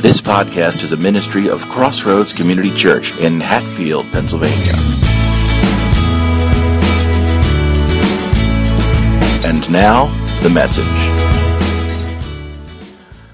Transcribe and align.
This 0.00 0.20
podcast 0.20 0.84
is 0.84 0.92
a 0.92 0.96
ministry 0.96 1.48
of 1.50 1.60
Crossroads 1.68 2.32
Community 2.32 2.72
Church 2.72 3.18
in 3.18 3.40
Hatfield, 3.40 4.06
Pennsylvania. 4.12 4.74
And 9.44 9.68
now, 9.72 10.06
the 10.44 10.50
message. 10.50 10.84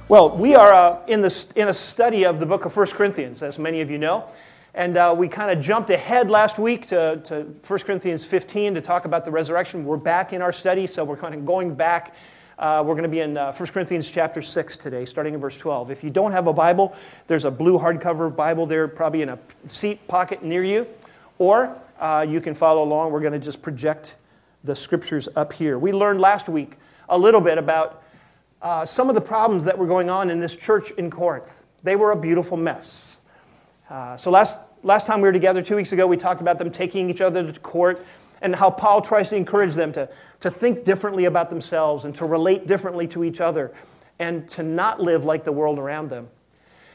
Well, 0.09 0.35
we 0.35 0.55
are 0.55 0.73
uh, 0.73 1.05
in, 1.07 1.21
the, 1.21 1.53
in 1.55 1.69
a 1.69 1.75
study 1.75 2.25
of 2.25 2.41
the 2.41 2.47
book 2.47 2.65
of 2.65 2.75
1 2.75 2.87
Corinthians, 2.93 3.43
as 3.43 3.59
many 3.59 3.83
of 3.83 3.91
you 3.91 3.99
know. 3.99 4.27
And 4.73 4.97
uh, 4.97 5.15
we 5.15 5.29
kind 5.29 5.51
of 5.51 5.63
jumped 5.63 5.91
ahead 5.91 6.31
last 6.31 6.59
week 6.59 6.87
to, 6.87 7.21
to 7.25 7.43
1 7.43 7.81
Corinthians 7.81 8.25
15 8.25 8.73
to 8.77 8.81
talk 8.81 9.05
about 9.05 9.27
the 9.27 9.31
resurrection. 9.31 9.85
We're 9.85 9.99
back 9.99 10.33
in 10.33 10.41
our 10.41 10.53
study, 10.53 10.87
so 10.87 11.05
we're 11.05 11.19
kind 11.19 11.35
of 11.35 11.45
going 11.45 11.75
back 11.75 12.15
uh, 12.59 12.83
we're 12.87 12.95
going 12.95 13.05
to 13.05 13.09
be 13.09 13.21
in 13.21 13.37
uh, 13.37 13.53
1 13.53 13.69
Corinthians 13.71 14.11
chapter 14.11 14.41
6 14.41 14.77
today, 14.77 15.05
starting 15.05 15.35
in 15.35 15.41
verse 15.41 15.59
12. 15.59 15.91
If 15.91 16.05
you 16.05 16.11
don't 16.11 16.33
have 16.33 16.47
a 16.47 16.53
Bible, 16.53 16.95
there's 17.27 17.45
a 17.45 17.51
blue 17.51 17.79
hardcover 17.79 18.35
Bible 18.35 18.67
there, 18.67 18.87
probably 18.87 19.23
in 19.23 19.31
a 19.31 19.39
seat 19.67 20.07
pocket 20.07 20.43
near 20.43 20.63
you. 20.63 20.87
Or 21.39 21.77
uh, 21.99 22.25
you 22.29 22.41
can 22.41 22.55
follow 22.55 22.85
along. 22.85 23.13
We're 23.13 23.21
going 23.21 23.33
to 23.33 23.39
just 23.39 23.61
project 23.61 24.17
the 24.63 24.75
scriptures 24.75 25.29
up 25.37 25.53
here. 25.53 25.79
We 25.79 25.93
learned 25.93 26.21
last 26.21 26.49
week 26.49 26.77
a 27.09 27.19
little 27.19 27.41
bit 27.41 27.59
about 27.59 28.03
uh, 28.63 28.85
some 28.85 29.09
of 29.09 29.15
the 29.15 29.21
problems 29.21 29.65
that 29.65 29.77
were 29.77 29.87
going 29.87 30.09
on 30.09 30.31
in 30.31 30.39
this 30.39 30.57
church 30.57 30.91
in 30.93 31.11
Corinth. 31.11 31.65
They 31.83 31.97
were 31.97 32.13
a 32.13 32.17
beautiful 32.17 32.57
mess. 32.57 33.19
Uh, 33.91 34.17
so 34.17 34.31
last, 34.31 34.57
last 34.83 35.07
time 35.07 35.21
we 35.21 35.29
were 35.29 35.33
together, 35.33 35.61
two 35.61 35.77
weeks 35.77 35.93
ago, 35.93 36.07
we 36.07 36.17
talked 36.17 36.41
about 36.41 36.59
them 36.59 36.71
taking 36.71 37.11
each 37.11 37.21
other 37.21 37.51
to 37.51 37.61
court 37.61 38.07
and 38.45 38.55
how 38.55 38.71
Paul 38.71 39.01
tries 39.01 39.31
to 39.31 39.37
encourage 39.37 39.75
them 39.75 39.91
to, 39.93 40.09
to 40.41 40.51
think 40.51 40.85
differently 40.85 41.25
about 41.25 41.49
themselves 41.49 42.05
and 42.05 42.15
to 42.17 42.27
relate 42.27 42.67
differently 42.67 43.09
to 43.09 43.25
each 43.25 43.41
other 43.41 43.73
and 44.19 44.47
to 44.49 44.63
not 44.63 45.01
live 45.01 45.25
like 45.25 45.45
the 45.45 45.51
world 45.51 45.79
around 45.79 46.11
them. 46.11 46.29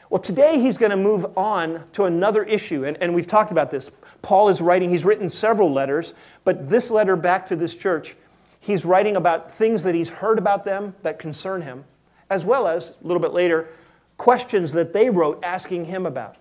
Well, 0.08 0.22
today 0.22 0.60
he's 0.60 0.78
going 0.78 0.90
to 0.90 0.96
move 0.96 1.36
on 1.36 1.84
to 1.92 2.04
another 2.04 2.44
issue, 2.44 2.84
and, 2.84 2.96
and 3.02 3.14
we've 3.14 3.26
talked 3.26 3.50
about 3.50 3.70
this. 3.70 3.90
Paul 4.22 4.48
is 4.48 4.60
writing, 4.60 4.90
he's 4.90 5.04
written 5.04 5.28
several 5.28 5.72
letters, 5.72 6.14
but 6.44 6.68
this 6.68 6.88
letter 6.90 7.16
back 7.16 7.46
to 7.46 7.56
this 7.56 7.76
church, 7.76 8.14
he's 8.60 8.84
writing 8.84 9.16
about 9.16 9.50
things 9.50 9.82
that 9.82 9.94
he's 9.94 10.08
heard 10.08 10.38
about 10.38 10.64
them 10.64 10.94
that 11.02 11.18
concern 11.18 11.62
him, 11.62 11.84
as 12.30 12.44
well 12.44 12.68
as, 12.68 12.90
a 12.90 13.06
little 13.06 13.20
bit 13.20 13.32
later, 13.32 13.68
questions 14.16 14.72
that 14.72 14.92
they 14.92 15.10
wrote 15.10 15.40
asking 15.42 15.86
him 15.86 16.06
about. 16.06 16.36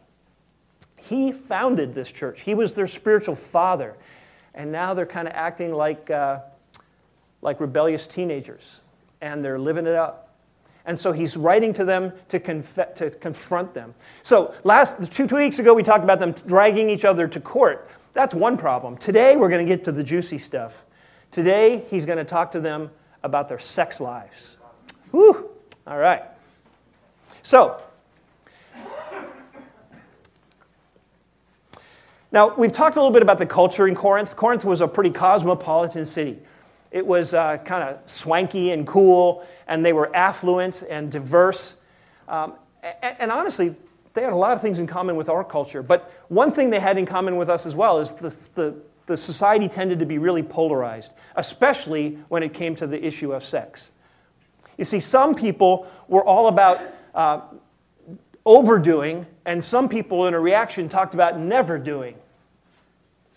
He 0.97 1.31
founded 1.31 1.95
this 1.95 2.11
church, 2.11 2.41
he 2.41 2.53
was 2.53 2.75
their 2.75 2.87
spiritual 2.87 3.35
father 3.35 3.95
and 4.59 4.73
now 4.73 4.93
they're 4.93 5.05
kind 5.05 5.25
of 5.25 5.33
acting 5.33 5.73
like, 5.73 6.11
uh, 6.11 6.39
like 7.41 7.61
rebellious 7.61 8.09
teenagers, 8.09 8.81
and 9.21 9.41
they're 9.41 9.57
living 9.57 9.88
it 9.88 9.95
up. 9.95 10.35
And 10.85 10.99
so 10.99 11.13
he's 11.13 11.38
writing 11.38 11.71
to 11.73 11.85
them 11.85 12.11
to, 12.27 12.41
conf- 12.41 12.93
to 12.95 13.09
confront 13.09 13.73
them. 13.73 13.95
So 14.21 14.53
last 14.65 15.13
two, 15.13 15.27
two 15.27 15.37
weeks 15.37 15.59
ago, 15.59 15.73
we 15.73 15.81
talked 15.81 16.03
about 16.03 16.19
them 16.19 16.33
dragging 16.45 16.89
each 16.89 17.05
other 17.05 17.25
to 17.25 17.39
court. 17.39 17.89
That's 18.11 18.33
one 18.33 18.57
problem. 18.57 18.97
Today, 18.97 19.37
we're 19.37 19.47
going 19.47 19.65
to 19.65 19.75
get 19.75 19.85
to 19.85 19.93
the 19.93 20.03
juicy 20.03 20.39
stuff. 20.39 20.85
Today, 21.31 21.85
he's 21.89 22.05
going 22.05 22.17
to 22.17 22.25
talk 22.25 22.52
to 22.52 22.59
them 22.59 22.91
about 23.23 23.47
their 23.47 23.59
sex 23.59 24.02
lives. 24.02 24.57
Whew. 25.11 25.52
All 25.87 25.97
right. 25.97 26.23
So, 27.43 27.81
Now, 32.31 32.53
we've 32.55 32.72
talked 32.72 32.95
a 32.95 32.99
little 32.99 33.13
bit 33.13 33.23
about 33.23 33.39
the 33.39 33.45
culture 33.47 33.88
in 33.88 33.95
Corinth. 33.95 34.35
Corinth 34.35 34.63
was 34.63 34.81
a 34.81 34.88
pretty 34.88 35.09
cosmopolitan 35.09 36.05
city. 36.05 36.38
It 36.91 37.05
was 37.05 37.33
uh, 37.33 37.58
kind 37.58 37.83
of 37.83 38.08
swanky 38.08 38.71
and 38.71 38.86
cool, 38.86 39.45
and 39.67 39.83
they 39.83 39.94
were 39.94 40.16
affluent 40.16 40.83
and 40.88 41.11
diverse. 41.11 41.80
Um, 42.27 42.53
and, 42.83 43.16
and, 43.19 43.31
honestly, 43.31 43.75
they 44.13 44.21
had 44.21 44.33
a 44.33 44.36
lot 44.36 44.52
of 44.52 44.61
things 44.61 44.77
in 44.77 44.86
common 44.86 45.16
with 45.16 45.27
our 45.27 45.44
culture. 45.44 45.81
But 45.81 46.11
one 46.27 46.52
thing 46.52 46.70
they 46.70 46.80
had 46.80 46.99
in 46.99 47.05
common 47.08 47.36
with 47.37 47.49
us 47.49 47.65
as 47.65 47.76
well 47.76 47.99
is 47.99 48.14
the, 48.14 48.30
the, 48.55 48.76
the 49.08 49.17
society 49.17 49.67
tended 49.67 49.98
to 49.99 50.05
be 50.05 50.20
really 50.20 50.43
polarized, 50.43 51.14
especially 51.36 52.20
when 52.27 52.43
it 52.43 52.53
came 52.53 52.76
to 52.76 52.86
the 52.86 53.03
issue 53.03 53.33
of 53.33 53.43
sex. 53.43 53.92
You 54.77 54.86
see, 54.86 54.99
some 54.99 55.33
people 55.33 55.87
were 56.08 56.23
all 56.23 56.48
about 56.48 56.80
uh, 57.14 57.42
overdoing, 58.45 59.26
and 59.45 59.64
some 59.64 59.89
people 59.89 60.27
in 60.27 60.33
a 60.33 60.39
reaction 60.39 60.89
talked 60.89 61.14
about 61.14 61.39
never 61.39 61.77
doing. 61.77 62.15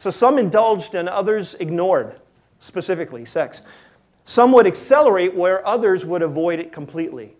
So 0.02 0.10
some 0.10 0.36
indulged 0.36 0.96
and 0.96 1.08
others 1.08 1.54
ignored, 1.60 2.20
specifically 2.58 3.24
sex. 3.24 3.62
Some 4.24 4.50
would 4.50 4.66
accelerate 4.66 5.32
where 5.32 5.64
others 5.64 6.04
would 6.04 6.22
avoid 6.22 6.58
it 6.58 6.72
completely. 6.72 7.36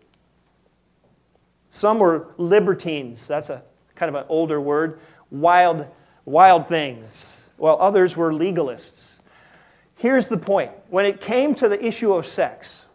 Some 1.70 1.98
were 1.98 2.28
libertines, 2.36 3.26
that's 3.26 3.50
a 3.50 3.64
kind 3.96 4.08
of 4.08 4.14
an 4.14 4.26
older 4.28 4.60
word, 4.60 5.00
wild, 5.32 5.88
wild 6.24 6.68
things, 6.68 7.50
while 7.56 7.76
others 7.80 8.16
were 8.16 8.32
legalists. 8.32 9.18
Here's 9.96 10.28
the 10.28 10.38
point 10.38 10.70
when 10.88 11.04
it 11.04 11.20
came 11.20 11.56
to 11.56 11.68
the 11.68 11.84
issue 11.84 12.14
of 12.14 12.24
sex, 12.24 12.86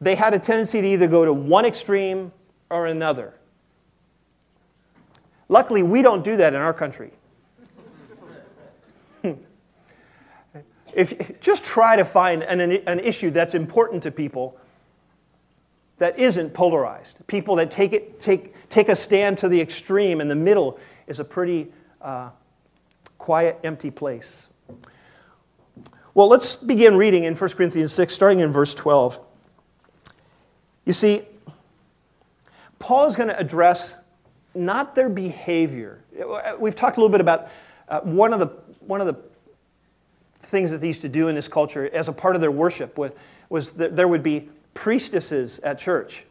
they 0.00 0.14
had 0.14 0.34
a 0.34 0.38
tendency 0.38 0.80
to 0.80 0.86
either 0.86 1.08
go 1.08 1.24
to 1.24 1.32
one 1.32 1.64
extreme 1.64 2.30
or 2.70 2.86
another. 2.86 3.34
Luckily, 5.48 5.82
we 5.82 6.00
don't 6.00 6.22
do 6.22 6.36
that 6.36 6.54
in 6.54 6.60
our 6.60 6.72
country. 6.72 7.10
If 10.92 11.40
just 11.40 11.64
try 11.64 11.96
to 11.96 12.04
find 12.04 12.42
an, 12.42 12.60
an 12.60 13.00
issue 13.00 13.30
that's 13.30 13.54
important 13.54 14.02
to 14.04 14.10
people 14.10 14.58
that 15.98 16.18
isn't 16.18 16.52
polarized. 16.52 17.24
People 17.28 17.56
that 17.56 17.70
take, 17.70 17.92
it, 17.92 18.18
take, 18.18 18.54
take 18.68 18.88
a 18.88 18.96
stand 18.96 19.38
to 19.38 19.48
the 19.48 19.60
extreme 19.60 20.20
and 20.20 20.30
the 20.30 20.34
middle 20.34 20.78
is 21.06 21.20
a 21.20 21.24
pretty 21.24 21.68
uh, 22.00 22.30
quiet, 23.18 23.58
empty 23.62 23.90
place. 23.90 24.50
Well, 26.14 26.28
let's 26.28 26.56
begin 26.56 26.96
reading 26.96 27.24
in 27.24 27.36
1 27.36 27.50
Corinthians 27.50 27.92
6, 27.92 28.12
starting 28.12 28.40
in 28.40 28.52
verse 28.52 28.74
12. 28.74 29.20
You 30.84 30.92
see, 30.92 31.22
Paul 32.80 33.06
is 33.06 33.14
going 33.14 33.28
to 33.28 33.38
address 33.38 34.02
not 34.54 34.94
their 34.94 35.08
behavior. 35.08 36.02
We've 36.58 36.74
talked 36.74 36.96
a 36.96 37.00
little 37.00 37.12
bit 37.12 37.20
about 37.20 37.48
uh, 37.88 38.00
one, 38.00 38.32
of 38.32 38.40
the, 38.40 38.48
one 38.80 39.00
of 39.00 39.06
the 39.06 39.14
things 40.42 40.70
that 40.70 40.80
they 40.80 40.88
used 40.88 41.02
to 41.02 41.08
do 41.08 41.28
in 41.28 41.34
this 41.34 41.48
culture 41.48 41.88
as 41.92 42.08
a 42.08 42.12
part 42.12 42.34
of 42.34 42.40
their 42.40 42.50
worship 42.50 42.98
was, 43.48 43.70
that 43.72 43.96
there 43.96 44.08
would 44.08 44.22
be 44.22 44.48
priestesses 44.74 45.58
at 45.60 45.78
church. 45.78 46.24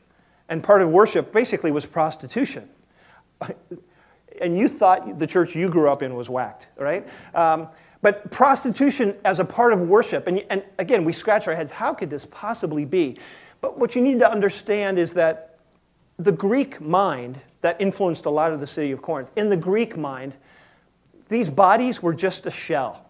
And 0.49 0.63
part 0.63 0.81
of 0.81 0.89
worship 0.89 1.31
basically 1.31 1.71
was 1.71 1.85
prostitution. 1.85 2.69
And 4.39 4.57
you 4.57 4.67
thought 4.67 5.19
the 5.19 5.27
church 5.27 5.55
you 5.55 5.69
grew 5.69 5.87
up 5.89 6.01
in 6.01 6.15
was 6.15 6.27
whacked, 6.27 6.69
right? 6.75 7.07
Um, 7.35 7.67
but 8.01 8.31
prostitution 8.31 9.15
as 9.23 9.39
a 9.39 9.45
part 9.45 9.71
of 9.71 9.83
worship, 9.83 10.25
and, 10.25 10.43
and 10.49 10.63
again, 10.79 11.03
we 11.03 11.13
scratch 11.13 11.47
our 11.47 11.53
heads 11.53 11.69
how 11.69 11.93
could 11.93 12.09
this 12.09 12.25
possibly 12.25 12.83
be? 12.83 13.17
But 13.59 13.77
what 13.77 13.95
you 13.95 14.01
need 14.01 14.19
to 14.19 14.31
understand 14.31 14.97
is 14.97 15.13
that 15.13 15.59
the 16.17 16.31
Greek 16.31 16.81
mind 16.81 17.39
that 17.61 17.79
influenced 17.79 18.25
a 18.25 18.29
lot 18.29 18.51
of 18.51 18.59
the 18.59 18.65
city 18.65 18.91
of 18.91 19.01
Corinth, 19.01 19.31
in 19.35 19.49
the 19.49 19.57
Greek 19.57 19.95
mind, 19.95 20.37
these 21.29 21.49
bodies 21.49 22.01
were 22.01 22.13
just 22.13 22.47
a 22.47 22.51
shell. 22.51 23.05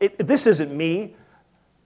It, 0.00 0.26
this 0.26 0.46
isn't 0.46 0.74
me. 0.74 1.14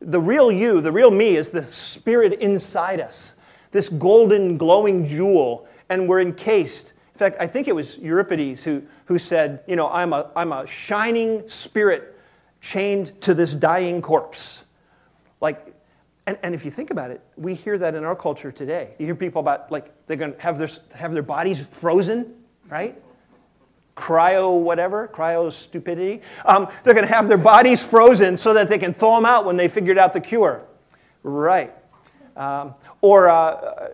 The 0.00 0.20
real 0.20 0.50
you, 0.50 0.80
the 0.80 0.92
real 0.92 1.10
me, 1.10 1.36
is 1.36 1.50
the 1.50 1.62
spirit 1.62 2.34
inside 2.34 3.00
us, 3.00 3.34
this 3.72 3.88
golden, 3.88 4.56
glowing 4.56 5.04
jewel, 5.04 5.66
and 5.88 6.08
we're 6.08 6.20
encased. 6.20 6.92
In 7.12 7.18
fact, 7.18 7.36
I 7.40 7.46
think 7.46 7.68
it 7.68 7.74
was 7.74 7.98
Euripides 7.98 8.62
who, 8.62 8.82
who 9.06 9.18
said, 9.18 9.62
You 9.66 9.76
know, 9.76 9.88
I'm 9.90 10.12
a, 10.12 10.30
I'm 10.34 10.52
a 10.52 10.66
shining 10.66 11.46
spirit 11.48 12.18
chained 12.60 13.20
to 13.22 13.34
this 13.34 13.54
dying 13.54 14.00
corpse. 14.00 14.64
Like, 15.40 15.74
and, 16.26 16.38
and 16.42 16.54
if 16.54 16.64
you 16.64 16.70
think 16.70 16.90
about 16.90 17.10
it, 17.10 17.20
we 17.36 17.54
hear 17.54 17.76
that 17.78 17.94
in 17.94 18.04
our 18.04 18.16
culture 18.16 18.50
today. 18.50 18.94
You 18.98 19.06
hear 19.06 19.14
people 19.14 19.40
about, 19.40 19.70
like, 19.70 19.92
they're 20.06 20.16
going 20.16 20.34
to 20.34 20.40
have 20.40 20.58
their, 20.58 20.68
have 20.94 21.12
their 21.12 21.22
bodies 21.22 21.60
frozen, 21.60 22.34
right? 22.68 23.00
Cryo, 23.96 24.60
whatever, 24.60 25.08
cryo 25.08 25.52
stupidity. 25.52 26.20
Um, 26.44 26.68
they're 26.82 26.94
going 26.94 27.06
to 27.06 27.12
have 27.12 27.28
their 27.28 27.38
bodies 27.38 27.84
frozen 27.84 28.36
so 28.36 28.52
that 28.54 28.68
they 28.68 28.78
can 28.78 28.92
thaw 28.92 29.16
them 29.16 29.26
out 29.26 29.44
when 29.44 29.56
they 29.56 29.68
figured 29.68 29.98
out 29.98 30.12
the 30.12 30.20
cure. 30.20 30.62
Right. 31.22 31.72
Um, 32.36 32.74
or 33.00 33.28
uh, 33.28 33.90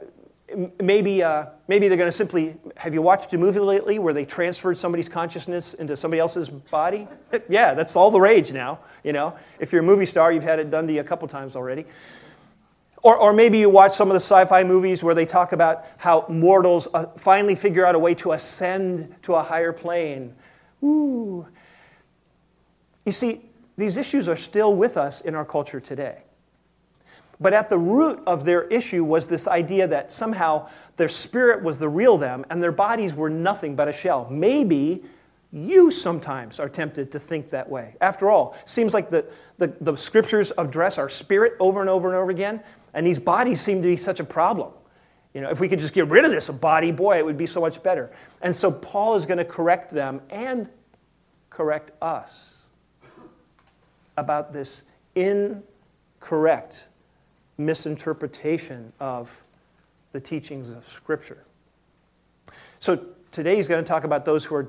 maybe, 0.81 1.23
uh, 1.23 1.47
maybe 1.69 1.89
they're 1.89 1.97
going 1.97 2.09
to 2.09 2.13
simply 2.13 2.57
have 2.77 2.95
you 2.95 3.03
watched 3.03 3.33
a 3.35 3.39
movie 3.39 3.61
lately 3.61 3.99
where 3.99 4.13
they 4.13 4.25
transferred 4.25 4.77
somebody's 4.77 5.09
consciousness 5.09 5.75
into 5.75 5.97
somebody 5.97 6.21
else's 6.21 6.49
body 6.49 7.07
yeah 7.49 7.75
that's 7.75 7.95
all 7.95 8.11
the 8.11 8.21
rage 8.21 8.53
now 8.53 8.81
you 9.05 9.13
know 9.13 9.37
if 9.61 9.73
you're 9.73 9.83
a 9.83 9.85
movie 9.85 10.05
star 10.05 10.33
you've 10.33 10.43
had 10.43 10.59
it 10.59 10.71
done 10.71 10.87
to 10.87 10.93
you 10.93 11.01
a 11.01 11.05
couple 11.05 11.29
times 11.29 11.55
already 11.55 11.85
or, 13.03 13.17
or 13.17 13.33
maybe 13.33 13.59
you 13.59 13.71
watch 13.71 13.93
some 13.93 14.09
of 14.09 14.15
the 14.15 14.21
sci 14.21 14.45
fi 14.45 14.65
movies 14.65 15.03
where 15.03 15.15
they 15.15 15.27
talk 15.27 15.53
about 15.53 15.87
how 15.97 16.27
mortals 16.29 16.89
uh, 16.93 17.07
finally 17.17 17.55
figure 17.55 17.87
out 17.87 17.95
a 17.95 17.99
way 17.99 18.15
to 18.17 18.33
ascend 18.33 19.15
to 19.23 19.35
a 19.35 19.43
higher 19.43 19.73
plane. 19.73 20.35
Ooh. 20.83 21.47
You 23.07 23.13
see, 23.13 23.43
these 23.77 23.97
issues 23.97 24.29
are 24.29 24.37
still 24.37 24.75
with 24.75 24.97
us 24.97 25.23
in 25.23 25.35
our 25.35 25.45
culture 25.45 25.81
today. 25.81 26.23
But 27.41 27.55
at 27.55 27.71
the 27.71 27.79
root 27.79 28.23
of 28.27 28.45
their 28.45 28.65
issue 28.65 29.03
was 29.03 29.27
this 29.27 29.49
idea 29.49 29.87
that 29.89 30.13
somehow 30.13 30.69
their 30.97 31.09
spirit 31.09 31.63
was 31.63 31.79
the 31.79 31.89
real 31.89 32.19
them 32.19 32.45
and 32.51 32.63
their 32.63 32.73
bodies 32.73 33.15
were 33.15 33.31
nothing 33.31 33.75
but 33.75 33.89
a 33.89 33.93
shell. 33.93 34.29
Maybe 34.31 35.03
you 35.53 35.91
sometimes 35.91 36.61
are 36.61 36.69
tempted 36.69 37.11
to 37.13 37.19
think 37.19 37.49
that 37.49 37.69
way. 37.69 37.97
After 38.01 38.31
all, 38.31 38.57
seems 38.67 38.93
like 38.93 39.11
the, 39.11 39.25
the, 39.59 39.75
the 39.81 39.97
scriptures 39.97 40.53
address 40.59 40.99
our 40.99 41.09
spirit 41.09 41.55
over 41.59 41.81
and 41.81 41.89
over 41.89 42.09
and 42.09 42.17
over 42.17 42.31
again, 42.31 42.63
and 42.95 43.07
these 43.07 43.19
bodies 43.19 43.61
seem 43.61 43.83
to 43.83 43.89
be 43.89 43.97
such 43.97 44.21
a 44.21 44.25
problem. 44.25 44.73
You 45.35 45.41
know, 45.41 45.51
if 45.51 45.61
we 45.61 45.69
could 45.69 45.79
just 45.79 45.95
get 45.95 46.09
rid 46.09 46.25
of 46.25 46.31
this 46.31 46.49
body, 46.49 46.91
boy, 46.91 47.19
it 47.19 47.25
would 47.25 47.37
be 47.37 47.47
so 47.47 47.61
much 47.61 47.83
better. 47.83 48.11
And 48.43 48.55
so 48.55 48.73
Paul 48.73 49.15
is 49.15 49.27
going 49.27 49.39
to 49.39 49.45
correct 49.45 49.91
them 49.91 50.21
and 50.31 50.69
correct 51.51 51.93
us 52.03 52.67
about 54.17 54.53
this 54.53 54.83
incorrect 55.15 56.85
misinterpretation 57.59 58.93
of 58.99 59.45
the 60.13 60.21
teachings 60.21 60.69
of 60.71 60.85
Scripture. 60.87 61.45
So 62.81 63.05
today 63.31 63.57
he's 63.57 63.69
going 63.69 63.83
to 63.85 63.89
talk 63.89 64.05
about 64.05 64.25
those 64.25 64.45
who 64.45 64.57
are 64.57 64.69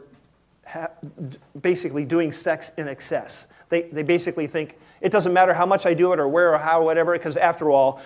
basically 1.61 2.05
doing 2.05 2.31
sex 2.31 2.71
in 2.77 2.87
excess. 2.87 3.47
They, 3.69 3.83
they 3.83 4.03
basically 4.03 4.47
think 4.47 4.77
it 5.01 5.11
doesn't 5.11 5.33
matter 5.33 5.53
how 5.53 5.65
much 5.65 5.85
I 5.85 5.93
do 5.93 6.13
it 6.13 6.19
or 6.19 6.27
where 6.27 6.53
or 6.53 6.57
how, 6.57 6.81
or 6.81 6.85
whatever, 6.85 7.13
because 7.13 7.35
after 7.37 7.71
all, 7.71 8.01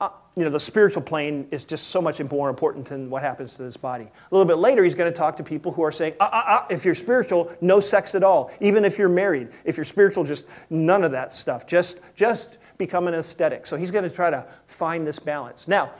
uh, 0.00 0.10
you 0.34 0.44
know, 0.44 0.50
the 0.50 0.58
spiritual 0.58 1.02
plane 1.02 1.46
is 1.52 1.64
just 1.64 1.88
so 1.88 2.02
much 2.02 2.20
more 2.30 2.50
important 2.50 2.86
than 2.86 3.08
what 3.08 3.22
happens 3.22 3.54
to 3.54 3.62
this 3.62 3.76
body. 3.76 4.04
A 4.04 4.34
little 4.34 4.46
bit 4.46 4.56
later, 4.56 4.82
he's 4.82 4.96
going 4.96 5.10
to 5.10 5.16
talk 5.16 5.36
to 5.36 5.44
people 5.44 5.70
who 5.70 5.82
are 5.82 5.92
saying, 5.92 6.14
uh, 6.18 6.24
uh, 6.24 6.42
uh, 6.46 6.66
if 6.68 6.84
you're 6.84 6.96
spiritual, 6.96 7.52
no 7.60 7.78
sex 7.78 8.16
at 8.16 8.24
all. 8.24 8.50
Even 8.60 8.84
if 8.84 8.98
you're 8.98 9.08
married, 9.08 9.48
if 9.64 9.76
you're 9.76 9.84
spiritual, 9.84 10.24
just 10.24 10.46
none 10.70 11.04
of 11.04 11.12
that 11.12 11.32
stuff. 11.32 11.66
Just, 11.66 12.00
just 12.16 12.58
become 12.78 13.06
an 13.06 13.14
aesthetic. 13.14 13.64
So 13.64 13.76
he's 13.76 13.92
going 13.92 14.08
to 14.08 14.14
try 14.14 14.30
to 14.30 14.44
find 14.66 15.06
this 15.06 15.20
balance. 15.20 15.68
Now, 15.68 15.92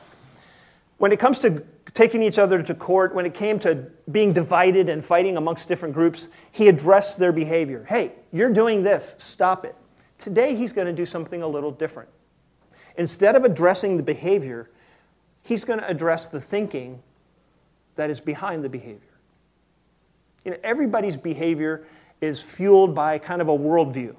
when 0.99 1.13
it 1.13 1.21
comes 1.21 1.39
to 1.41 1.65
taking 1.95 2.23
each 2.23 2.39
other 2.39 2.63
to 2.63 2.75
court, 2.75 3.15
when 3.15 3.27
it 3.27 3.35
came 3.35 3.59
to 3.61 3.75
being 4.11 4.33
divided 4.33 4.89
and 4.89 5.05
fighting 5.05 5.37
amongst 5.37 5.69
different 5.69 5.95
groups, 5.95 6.29
he 6.51 6.69
addressed 6.69 7.19
their 7.19 7.33
behavior. 7.33 7.85
Hey, 7.89 8.13
you're 8.33 8.53
doing 8.53 8.83
this, 8.83 9.15
stop 9.19 9.65
it. 9.65 9.77
Today, 10.23 10.55
he's 10.55 10.73
going 10.73 10.87
to 10.87 10.93
do 10.93 11.05
something 11.05 11.43
a 11.43 11.49
little 11.49 11.73
different. 11.73 12.09
Instead 12.97 13.35
of 13.35 13.43
addressing 13.43 13.97
the 13.97 14.05
behavior, 14.05 14.71
he's 15.43 15.65
going 15.65 15.81
to 15.81 15.89
address 15.89 16.29
the 16.29 16.41
thinking 16.41 17.03
that 17.97 18.09
is 18.09 18.21
behind 18.21 18.63
the 18.63 18.69
behavior. 18.69 19.01
You 20.45 20.53
know, 20.53 20.59
everybody's 20.63 21.17
behavior 21.17 21.85
is 22.21 22.41
fueled 22.41 22.95
by 22.95 23.19
kind 23.19 23.43
of 23.43 23.49
a 23.49 23.59
worldview. 23.59 24.15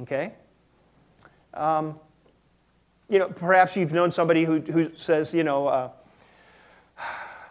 Okay? 0.00 0.32
Um, 1.54 2.00
you 3.08 3.20
know, 3.20 3.28
perhaps 3.28 3.76
you've 3.76 3.92
known 3.92 4.10
somebody 4.10 4.44
who, 4.44 4.58
who 4.58 4.92
says, 4.96 5.32
you 5.32 5.44
know, 5.44 5.68
uh, 5.68 5.90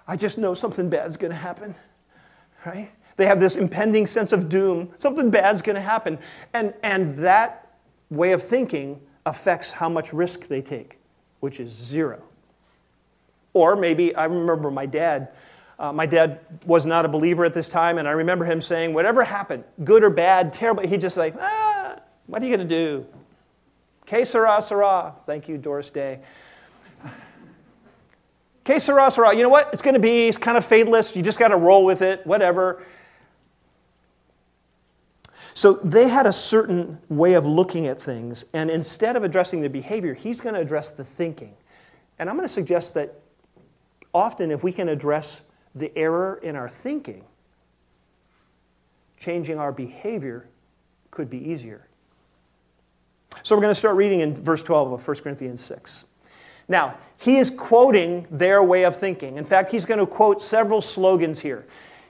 I 0.06 0.18
just 0.18 0.38
know 0.38 0.54
something 0.54 0.90
bad's 0.90 1.16
going 1.16 1.32
to 1.32 1.38
happen, 1.38 1.74
right? 2.66 2.92
They 3.20 3.26
have 3.26 3.42
this 3.42 3.58
impending 3.58 4.08
sense 4.08 4.32
of 4.32 4.48
doom. 4.48 4.94
Something 4.96 5.30
bad's 5.30 5.62
going 5.62 5.76
to 5.76 5.82
happen. 5.82 6.18
And, 6.54 6.74
and 6.84 7.18
that 7.18 7.68
way 8.10 8.32
of 8.32 8.42
thinking 8.42 9.02
affects 9.26 9.72
how 9.72 9.90
much 9.90 10.14
risk 10.14 10.48
they 10.48 10.62
take, 10.62 10.98
which 11.42 11.60
is 11.60 11.70
zero. 11.70 12.24
Or 13.52 13.76
maybe, 13.76 14.16
I 14.16 14.24
remember 14.24 14.72
my 14.72 14.86
dad. 14.86 15.34
Uh, 15.78 15.92
my 15.92 16.06
dad 16.06 16.40
was 16.66 16.86
not 16.86 17.04
a 17.04 17.10
believer 17.10 17.44
at 17.44 17.54
this 17.54 17.68
time, 17.68 17.98
and 17.98 18.08
I 18.08 18.12
remember 18.12 18.46
him 18.46 18.62
saying, 18.62 18.94
Whatever 18.94 19.26
happened, 19.26 19.66
good 19.84 20.02
or 20.02 20.10
bad, 20.10 20.54
terrible, 20.54 20.88
he'd 20.88 21.02
just 21.02 21.18
like, 21.18 21.36
Ah, 21.42 22.00
what 22.28 22.42
are 22.42 22.46
you 22.46 22.56
going 22.56 22.66
to 22.66 22.74
do? 22.74 23.06
Que 24.06 24.24
sera, 24.24 24.62
sera. 24.62 25.14
Thank 25.26 25.50
you, 25.50 25.58
Doris 25.58 25.90
Day. 25.90 26.20
Que 28.64 28.80
sera, 28.80 29.12
sera. 29.12 29.36
You 29.36 29.44
know 29.44 29.50
what? 29.50 29.72
It's 29.74 29.82
going 29.82 29.96
to 29.96 30.00
be 30.00 30.30
it's 30.30 30.38
kind 30.38 30.58
of 30.58 30.64
fatalist. 30.64 31.18
You 31.18 31.22
just 31.22 31.38
got 31.38 31.50
to 31.50 31.58
roll 31.58 31.84
with 31.84 32.02
it, 32.02 32.26
whatever. 32.26 32.82
So 35.54 35.74
they 35.74 36.08
had 36.08 36.26
a 36.26 36.34
certain 36.34 37.00
way 37.10 37.34
of 37.34 37.46
looking 37.46 37.88
at 37.88 38.02
things, 38.02 38.46
and 38.54 38.70
instead 38.70 39.16
of 39.16 39.24
addressing 39.24 39.62
the 39.62 39.70
behavior, 39.70 40.14
he's 40.14 40.42
going 40.42 40.56
to 40.56 40.62
address 40.62 40.92
the 40.92 41.04
thinking. 41.04 41.56
And 42.18 42.30
I'm 42.30 42.36
going 42.36 42.48
to 42.48 42.54
suggest 42.54 42.94
that 42.96 43.14
often, 44.14 44.52
if 44.52 44.64
we 44.64 44.72
can 44.72 44.90
address 44.90 45.44
the 45.76 45.96
error 45.98 46.40
in 46.44 46.56
our 46.56 46.70
thinking, 46.70 47.24
changing 49.18 49.60
our 49.60 49.72
behavior 49.72 50.48
could 51.12 51.30
be 51.30 51.38
easier. 51.50 51.88
So 53.44 53.56
we're 53.56 53.62
going 53.62 53.72
to 53.74 53.80
start 53.80 53.96
reading 53.96 54.22
in 54.22 54.36
verse 54.36 54.64
12 54.64 54.94
of 54.94 55.08
1 55.08 55.18
Corinthians 55.18 55.62
6. 55.62 56.06
Now, 56.68 56.98
he 57.18 57.38
is 57.38 57.50
quoting 57.50 58.28
their 58.30 58.64
way 58.64 58.86
of 58.86 58.96
thinking. 58.96 59.38
In 59.38 59.46
fact, 59.46 59.72
he's 59.72 59.86
going 59.86 60.00
to 60.00 60.06
quote 60.06 60.42
several 60.42 60.82
slogans 60.82 61.40
here. 61.40 61.66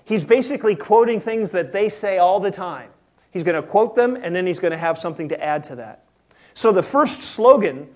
He's 0.06 0.24
basically 0.24 0.76
quoting 0.76 1.20
things 1.20 1.52
that 1.52 1.72
they 1.72 1.90
say 1.90 2.18
all 2.18 2.40
the 2.40 2.52
time. 2.52 2.90
He's 3.32 3.44
going 3.44 3.62
to 3.62 3.68
quote 3.68 3.96
them, 3.96 4.18
and 4.22 4.36
then 4.36 4.48
he's 4.48 4.60
going 4.60 4.72
to 4.72 4.78
have 4.78 4.98
something 4.98 5.30
to 5.30 5.44
add 5.44 5.64
to 5.66 5.76
that. 5.76 6.06
So 6.54 6.72
the 6.72 6.84
first 6.84 7.22
slogan 7.22 7.88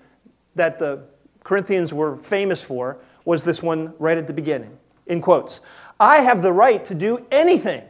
that 0.54 0.78
the 0.78 1.04
Corinthians 1.42 1.92
were 1.92 2.16
famous 2.16 2.62
for 2.62 2.98
was 3.24 3.44
this 3.44 3.62
one 3.62 3.94
right 3.98 4.16
at 4.16 4.26
the 4.26 4.32
beginning, 4.32 4.78
in 5.06 5.20
quotes 5.20 5.60
I 5.98 6.20
have 6.22 6.42
the 6.42 6.52
right 6.52 6.84
to 6.86 6.94
do 6.94 7.26
anything 7.30 7.82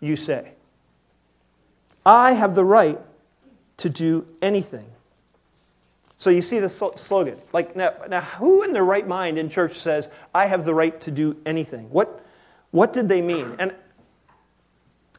you 0.00 0.16
say. 0.16 0.52
I 2.04 2.32
have 2.32 2.54
the 2.54 2.64
right 2.64 2.98
to 3.78 3.88
do 3.88 4.26
anything. 4.40 4.86
So 6.16 6.30
you 6.30 6.42
see 6.42 6.58
the 6.58 6.68
slogan. 6.68 7.38
Like 7.52 7.76
now, 7.76 7.94
now, 8.08 8.20
who 8.20 8.64
in 8.64 8.72
their 8.72 8.84
right 8.84 9.06
mind 9.06 9.38
in 9.38 9.48
church 9.48 9.72
says, 9.72 10.08
I 10.34 10.46
have 10.46 10.64
the 10.64 10.74
right 10.74 11.00
to 11.02 11.10
do 11.10 11.36
anything? 11.46 11.88
What, 11.90 12.24
what 12.72 12.92
did 12.92 13.08
they 13.08 13.22
mean? 13.22 13.54
And 13.58 13.72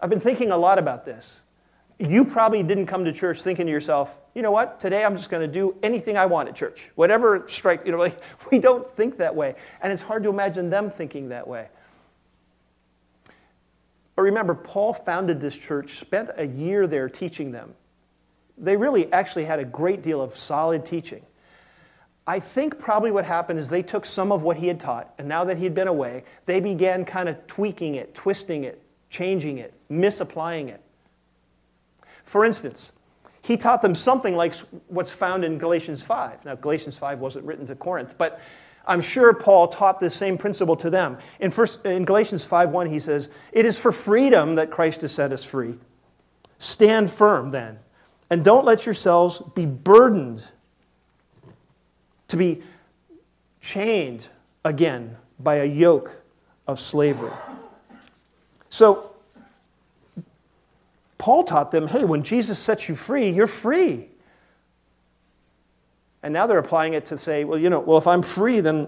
I've 0.02 0.10
been 0.10 0.20
thinking 0.20 0.52
a 0.52 0.58
lot 0.58 0.80
about 0.80 1.06
this. 1.06 1.44
You 1.98 2.24
probably 2.24 2.64
didn't 2.64 2.86
come 2.88 3.04
to 3.06 3.12
church 3.12 3.42
thinking 3.42 3.66
to 3.66 3.72
yourself, 3.72 4.22
you 4.34 4.42
know 4.42 4.52
what, 4.52 4.80
today 4.80 5.04
I'm 5.04 5.18
just 5.18 5.30
going 5.30 5.46
to 5.46 5.54
do 5.54 5.76
anything 5.84 6.18
I 6.18 6.28
want 6.28 6.48
at 6.48 6.56
church. 6.56 6.92
Whatever 6.96 7.46
strike, 7.48 7.86
you 7.86 7.92
know, 7.92 7.98
like, 8.00 8.22
we 8.52 8.60
don't 8.60 8.90
think 8.90 9.18
that 9.18 9.36
way. 9.36 9.56
And 9.82 9.92
it's 9.92 10.02
hard 10.02 10.24
to 10.24 10.30
imagine 10.30 10.70
them 10.70 10.90
thinking 10.90 11.30
that 11.30 11.48
way. 11.48 11.68
But 14.16 14.24
remember, 14.24 14.56
Paul 14.56 14.94
founded 14.94 15.42
this 15.42 15.58
church, 15.58 15.92
spent 15.92 16.30
a 16.36 16.48
year 16.48 16.88
there 16.88 17.10
teaching 17.10 17.52
them 17.52 17.74
they 18.60 18.76
really 18.78 19.12
actually 19.12 19.46
had 19.46 19.60
a 19.60 19.66
great 19.66 20.04
deal 20.04 20.22
of 20.22 20.38
solid 20.38 20.86
teaching. 20.86 21.24
I 22.28 22.40
think 22.40 22.78
probably 22.78 23.12
what 23.12 23.26
happened 23.26 23.58
is 23.58 23.70
they 23.70 23.82
took 23.82 24.06
some 24.06 24.32
of 24.32 24.44
what 24.44 24.58
he 24.58 24.68
had 24.68 24.80
taught, 24.80 25.12
and 25.18 25.28
now 25.28 25.46
that 25.46 25.58
he'd 25.58 25.74
been 25.74 25.88
away, 25.88 26.26
they 26.46 26.60
began 26.60 27.06
kind 27.06 27.28
of 27.28 27.48
tweaking 27.48 27.96
it, 27.96 28.14
twisting 28.14 28.66
it, 28.66 28.82
changing 29.10 29.58
it, 29.58 29.74
misapplying 29.90 30.70
it. 30.70 30.82
For 32.24 32.46
instance, 32.46 32.94
he 33.42 33.58
taught 33.58 33.82
them 33.82 33.96
something 33.96 34.36
like 34.36 34.54
what's 34.88 35.12
found 35.12 35.44
in 35.44 35.58
Galatians 35.58 36.04
5. 36.04 36.46
Now, 36.46 36.56
Galatians 36.56 36.98
5 36.98 37.20
wasn't 37.20 37.46
written 37.46 37.66
to 37.66 37.76
Corinth, 37.76 38.16
but 38.18 38.40
I'm 38.86 39.02
sure 39.02 39.34
Paul 39.34 39.68
taught 39.68 40.00
this 40.00 40.16
same 40.16 40.38
principle 40.38 40.76
to 40.78 40.90
them. 40.90 41.18
In, 41.40 41.52
first, 41.52 41.86
in 41.86 42.06
Galatians 42.06 42.46
5:1, 42.46 42.90
he 42.90 43.00
says, 43.00 43.30
It 43.52 43.66
is 43.66 43.80
for 43.80 43.92
freedom 43.92 44.56
that 44.56 44.72
Christ 44.72 45.02
has 45.02 45.12
set 45.12 45.32
us 45.32 45.44
free. 45.44 45.76
Stand 46.58 47.10
firm 47.10 47.52
then 47.52 47.80
and 48.30 48.44
don't 48.44 48.66
let 48.66 48.86
yourselves 48.86 49.42
be 49.56 49.66
burdened 49.66 50.48
to 52.28 52.38
be 52.38 52.62
chained 53.60 54.28
again 54.64 55.18
by 55.40 55.56
a 55.56 55.66
yoke 55.66 56.22
of 56.68 56.80
slavery. 56.80 57.32
So, 58.70 59.09
Paul 61.20 61.44
taught 61.44 61.70
them 61.70 61.88
hey, 61.88 62.04
when 62.04 62.24
Jesus 62.24 62.58
sets 62.58 62.90
you 62.90 62.96
free, 62.96 63.30
you're 63.30 63.46
free. 63.46 64.10
And 66.24 66.34
now 66.34 66.48
they're 66.48 66.58
applying 66.58 66.96
it 66.96 67.06
to 67.06 67.18
say, 67.18 67.44
well, 67.44 67.60
you 67.60 67.70
know, 67.70 67.80
well, 67.80 68.00
if 68.00 68.08
I'm 68.08 68.24
free, 68.24 68.60
then 68.60 68.88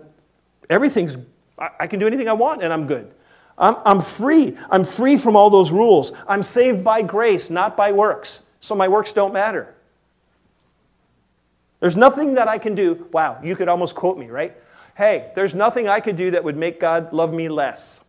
everything's, 0.69 1.15
I, 1.57 1.85
can 1.87 1.99
do 1.99 2.07
anything 2.07 2.27
I 2.27 2.33
want 2.33 2.63
and 2.63 2.73
I'm 2.73 2.87
good. 2.87 3.13
I'm, 3.57 3.75
I'm 3.85 4.01
free. 4.01 4.57
I'm 4.69 4.83
free 4.83 5.17
from 5.17 5.35
all 5.35 5.49
those 5.49 5.71
rules. 5.71 6.11
I'm 6.27 6.41
saved 6.41 6.83
by 6.83 7.03
grace, 7.03 7.49
not 7.49 7.77
by 7.77 7.91
works 7.91 8.41
so 8.61 8.75
my 8.75 8.87
works 8.87 9.11
don't 9.11 9.33
matter. 9.33 9.73
There's 11.79 11.97
nothing 11.97 12.35
that 12.35 12.47
I 12.47 12.59
can 12.59 12.75
do. 12.75 13.07
Wow, 13.11 13.39
you 13.43 13.55
could 13.55 13.67
almost 13.67 13.95
quote 13.95 14.17
me, 14.17 14.29
right? 14.29 14.55
Hey, 14.95 15.31
there's 15.35 15.55
nothing 15.55 15.89
I 15.89 15.99
could 15.99 16.15
do 16.15 16.31
that 16.31 16.43
would 16.43 16.55
make 16.55 16.79
God 16.79 17.11
love 17.11 17.33
me 17.33 17.49
less. 17.49 18.01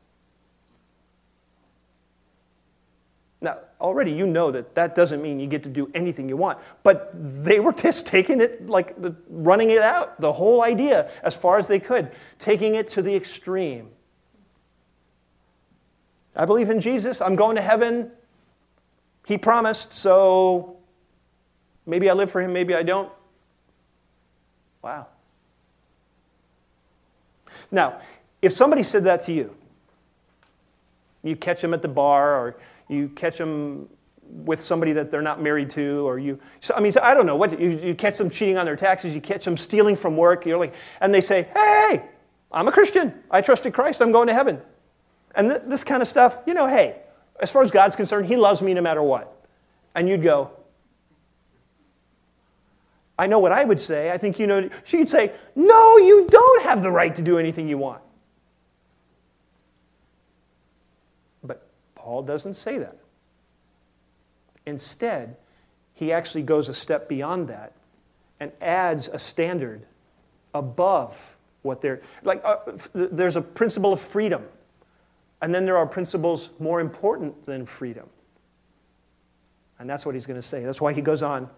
Now, 3.41 3.59
already 3.83 4.12
you 4.12 4.27
know 4.27 4.51
that 4.53 4.75
that 4.77 4.95
doesn't 4.95 5.21
mean 5.21 5.41
you 5.41 5.47
get 5.47 5.65
to 5.65 5.69
do 5.69 5.91
anything 5.95 6.29
you 6.29 6.37
want, 6.37 6.59
but 6.83 7.11
they 7.12 7.61
were 7.61 7.73
just 7.87 8.07
taking 8.07 8.41
it, 8.41 8.69
like 8.69 9.01
the, 9.03 9.15
running 9.29 9.71
it 9.71 9.83
out, 9.83 10.19
the 10.21 10.33
whole 10.33 10.62
idea, 10.62 11.11
as 11.23 11.37
far 11.37 11.59
as 11.59 11.67
they 11.67 11.79
could, 11.79 12.11
taking 12.39 12.77
it 12.77 12.87
to 12.89 13.03
the 13.03 13.15
extreme. 13.15 13.91
I 16.35 16.47
believe 16.47 16.71
in 16.71 16.81
Jesus. 16.81 17.21
I'm 17.21 17.37
going 17.37 17.57
to 17.57 17.62
heaven. 17.62 18.11
He 19.27 19.37
promised, 19.37 19.93
so 19.93 20.79
maybe 21.85 22.09
I 22.09 22.15
live 22.15 22.31
for 22.31 22.41
him, 22.41 22.53
maybe 22.53 22.75
I 22.75 22.83
don't. 22.83 23.12
Wow. 24.81 25.09
Now, 27.71 28.01
if 28.41 28.53
somebody 28.53 28.83
said 28.83 29.05
that 29.05 29.23
to 29.25 29.33
you, 29.33 29.55
you 31.23 31.37
catch 31.37 31.61
them 31.61 31.73
at 31.73 31.83
the 31.83 31.89
bar 31.89 32.35
or 32.35 32.57
you 32.93 33.09
catch 33.09 33.39
them 33.39 33.89
with 34.23 34.61
somebody 34.61 34.93
that 34.93 35.11
they're 35.11 35.23
not 35.23 35.43
married 35.43 35.69
to, 35.71 36.07
or 36.07 36.19
you, 36.19 36.39
so, 36.61 36.75
I 36.75 36.81
mean, 36.81 36.93
I 37.03 37.15
don't 37.15 37.27
know, 37.27 37.37
what, 37.37 37.59
you, 37.59 37.71
you 37.71 37.95
catch 37.95 38.17
them 38.17 38.31
cheating 38.31 38.57
on 38.57 38.65
their 38.65 38.77
taxes, 38.77 39.15
you 39.15 39.21
catch 39.21 39.45
them 39.45 39.57
stealing 39.57 39.97
from 39.97 40.17
work, 40.17 40.47
you're 40.47 40.59
like, 40.59 40.75
and 41.01 41.13
they 41.13 41.21
say, 41.21 41.49
hey, 41.55 42.03
I'm 42.53 42.69
a 42.69 42.73
Christian. 42.73 43.15
I 43.31 43.41
trusted 43.41 43.73
Christ. 43.73 44.03
I'm 44.03 44.13
going 44.13 44.29
to 44.29 44.35
heaven. 44.35 44.61
And 45.35 45.51
th- 45.51 45.63
this 45.67 45.83
kind 45.83 46.03
of 46.03 46.09
stuff, 46.09 46.43
you 46.47 46.55
know, 46.55 46.67
hey, 46.67 46.97
as 47.41 47.51
far 47.51 47.63
as 47.63 47.71
God's 47.71 47.97
concerned, 47.97 48.27
He 48.27 48.37
loves 48.37 48.61
me 48.61 48.75
no 48.75 48.83
matter 48.83 49.03
what. 49.03 49.47
And 49.95 50.09
you'd 50.09 50.23
go, 50.23 50.51
I 53.19 53.27
know 53.27 53.39
what 53.39 53.53
I 53.53 53.65
would 53.65 53.81
say. 53.81 54.11
I 54.11 54.19
think 54.19 54.39
you 54.39 54.47
know. 54.47 54.69
She'd 54.85 55.09
say, 55.09 55.33
No, 55.55 55.97
you 55.99 56.27
don't 56.29 56.63
have 56.65 56.83
the 56.83 56.91
right 56.91 57.15
to 57.15 57.23
do 57.23 57.39
anything 57.39 57.69
you 57.69 57.79
want. 57.79 58.03
But 61.45 61.67
Paul 62.02 62.25
doesn't 62.25 62.54
say 62.54 62.78
that. 62.78 62.97
Instead, 64.66 65.37
he 65.94 66.12
actually 66.12 66.42
goes 66.42 66.68
a 66.68 66.75
step 66.75 67.09
beyond 67.09 67.47
that 67.47 67.75
and 68.40 68.50
adds 68.61 69.06
a 69.06 69.21
standard 69.21 69.87
above 70.52 71.37
what 71.62 71.80
they're 71.80 72.02
like. 72.25 72.42
Uh, 72.44 72.56
there's 72.92 73.37
a 73.37 73.40
principle 73.40 73.92
of 73.92 74.00
freedom, 74.00 74.44
and 75.40 75.54
then 75.54 75.64
there 75.64 75.76
are 75.76 75.87
principles 75.87 76.50
more 76.59 76.80
important 76.80 77.47
than 77.47 77.64
freedom. 77.64 78.09
And 79.78 79.88
that's 79.88 80.04
what 80.04 80.16
he's 80.16 80.26
going 80.26 80.38
to 80.38 80.47
say. 80.47 80.64
That's 80.64 80.80
why 80.80 80.92
he 80.92 81.02
goes 81.02 81.23
on 81.23 81.49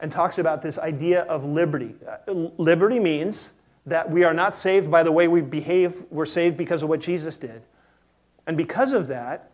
and 0.00 0.10
talks 0.10 0.38
about 0.38 0.62
this 0.62 0.78
idea 0.78 1.24
of 1.24 1.44
liberty. 1.44 1.94
Uh, 2.26 2.32
liberty 2.56 3.00
means 3.00 3.52
that 3.86 4.10
we 4.10 4.24
are 4.24 4.34
not 4.34 4.54
saved 4.54 4.90
by 4.90 5.02
the 5.02 5.12
way 5.12 5.28
we 5.28 5.40
behave, 5.40 6.04
we're 6.10 6.26
saved 6.26 6.56
because 6.56 6.82
of 6.82 6.88
what 6.88 7.00
Jesus 7.00 7.38
did. 7.38 7.62
And 8.46 8.56
because 8.56 8.92
of 8.92 9.08
that, 9.08 9.50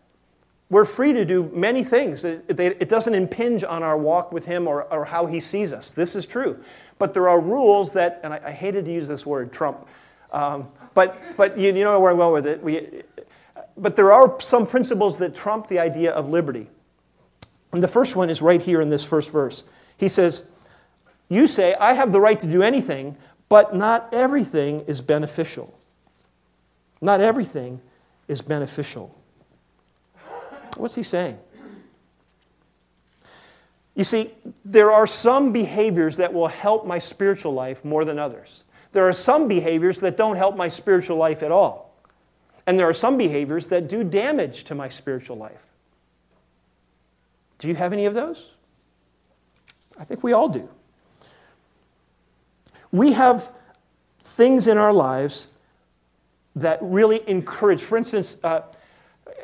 we're 0.70 0.86
free 0.86 1.12
to 1.12 1.24
do 1.26 1.50
many 1.52 1.84
things. 1.84 2.24
It, 2.24 2.88
doesn't 2.88 3.14
impinge 3.14 3.62
on 3.62 3.82
our 3.82 3.98
walk 3.98 4.32
with 4.32 4.46
Him 4.46 4.66
or, 4.66 5.04
how 5.04 5.26
He 5.26 5.38
sees 5.38 5.72
us. 5.72 5.92
This 5.92 6.16
is 6.16 6.26
true. 6.26 6.58
But 6.98 7.12
there 7.12 7.28
are 7.28 7.40
rules 7.40 7.92
that, 7.92 8.20
and 8.22 8.32
I, 8.32 8.40
I 8.46 8.50
hated 8.52 8.86
to 8.86 8.92
use 8.92 9.06
this 9.06 9.26
word, 9.26 9.52
Trump, 9.52 9.86
um, 10.32 10.68
but, 10.94 11.20
but 11.36 11.58
you, 11.58 11.74
you 11.74 11.84
know 11.84 12.00
where 12.00 12.10
I'm 12.10 12.16
going 12.16 12.32
with 12.32 12.46
it. 12.46 12.62
We, 12.62 13.02
but 13.76 13.96
there 13.96 14.12
are 14.12 14.40
some 14.40 14.66
principles 14.66 15.18
that 15.18 15.34
trump 15.34 15.66
the 15.66 15.78
idea 15.78 16.12
of 16.12 16.28
liberty. 16.28 16.68
And 17.72 17.82
the 17.82 17.88
first 17.88 18.16
one 18.16 18.30
is 18.30 18.42
right 18.42 18.60
here 18.60 18.80
in 18.80 18.88
this 18.88 19.04
first 19.04 19.32
verse. 19.32 19.64
He 19.96 20.08
says, 20.08 20.50
You 21.28 21.46
say, 21.46 21.74
I 21.74 21.94
have 21.94 22.12
the 22.12 22.20
right 22.20 22.38
to 22.40 22.46
do 22.46 22.62
anything, 22.62 23.16
but 23.52 23.76
not 23.76 24.08
everything 24.14 24.80
is 24.86 25.02
beneficial. 25.02 25.78
Not 27.02 27.20
everything 27.20 27.82
is 28.26 28.40
beneficial. 28.40 29.14
What's 30.78 30.94
he 30.94 31.02
saying? 31.02 31.38
You 33.94 34.04
see, 34.04 34.30
there 34.64 34.90
are 34.90 35.06
some 35.06 35.52
behaviors 35.52 36.16
that 36.16 36.32
will 36.32 36.48
help 36.48 36.86
my 36.86 36.96
spiritual 36.96 37.52
life 37.52 37.84
more 37.84 38.06
than 38.06 38.18
others. 38.18 38.64
There 38.92 39.06
are 39.06 39.12
some 39.12 39.48
behaviors 39.48 40.00
that 40.00 40.16
don't 40.16 40.36
help 40.36 40.56
my 40.56 40.68
spiritual 40.68 41.18
life 41.18 41.42
at 41.42 41.52
all. 41.52 41.94
And 42.66 42.78
there 42.78 42.88
are 42.88 42.94
some 42.94 43.18
behaviors 43.18 43.68
that 43.68 43.86
do 43.86 44.02
damage 44.02 44.64
to 44.64 44.74
my 44.74 44.88
spiritual 44.88 45.36
life. 45.36 45.66
Do 47.58 47.68
you 47.68 47.74
have 47.74 47.92
any 47.92 48.06
of 48.06 48.14
those? 48.14 48.54
I 49.98 50.04
think 50.04 50.22
we 50.22 50.32
all 50.32 50.48
do. 50.48 50.70
We 52.92 53.12
have 53.12 53.50
things 54.20 54.68
in 54.68 54.78
our 54.78 54.92
lives 54.92 55.48
that 56.56 56.78
really 56.82 57.28
encourage. 57.28 57.82
For 57.82 57.96
instance, 57.96 58.36
uh, 58.44 58.62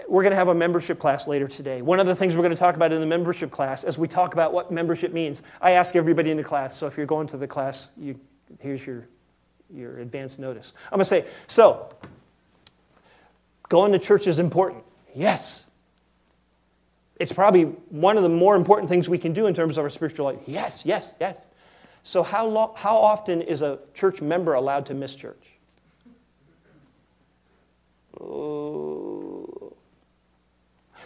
we're 0.09 0.23
going 0.23 0.33
to 0.33 0.37
have 0.37 0.49
a 0.49 0.55
membership 0.55 0.99
class 0.99 1.27
later 1.27 1.49
today. 1.49 1.83
One 1.83 2.01
of 2.01 2.07
the 2.07 2.15
things 2.15 2.37
we're 2.37 2.43
going 2.43 2.55
to 2.55 2.59
talk 2.59 2.77
about 2.77 2.93
in 2.93 3.01
the 3.01 3.07
membership 3.07 3.51
class, 3.51 3.85
as 3.85 3.99
we 3.99 4.09
talk 4.09 4.33
about 4.33 4.53
what 4.53 4.71
membership 4.71 5.13
means, 5.13 5.43
I 5.61 5.73
ask 5.73 5.97
everybody 5.97 6.31
in 6.31 6.37
the 6.37 6.45
class. 6.45 6.77
So 6.77 6.87
if 6.87 6.97
you're 6.97 7.07
going 7.07 7.27
to 7.29 7.37
the 7.37 7.47
class, 7.47 7.91
you, 7.97 8.19
here's 8.61 8.87
your, 8.87 9.07
your 9.75 9.99
advance 9.99 10.39
notice. 10.39 10.73
I'm 10.87 10.97
going 10.97 11.01
to 11.01 11.05
say, 11.05 11.25
so, 11.47 11.95
going 13.69 13.93
to 13.93 13.99
church 13.99 14.27
is 14.27 14.39
important. 14.39 14.83
Yes. 15.15 15.69
It's 17.17 17.33
probably 17.33 17.65
one 17.65 18.17
of 18.17 18.23
the 18.23 18.29
more 18.29 18.57
important 18.57 18.89
things 18.89 19.09
we 19.09 19.19
can 19.19 19.33
do 19.33 19.47
in 19.47 19.55
terms 19.55 19.77
of 19.77 19.85
our 19.85 19.91
spiritual 19.91 20.27
life. 20.27 20.39
Yes, 20.47 20.87
yes, 20.87 21.17
yes. 21.21 21.37
So, 22.09 22.23
how, 22.23 22.73
how 22.75 22.97
often 22.97 23.43
is 23.43 23.61
a 23.61 23.81
church 23.93 24.23
member 24.23 24.55
allowed 24.55 24.87
to 24.87 24.95
miss 24.95 25.15
church? 25.15 25.51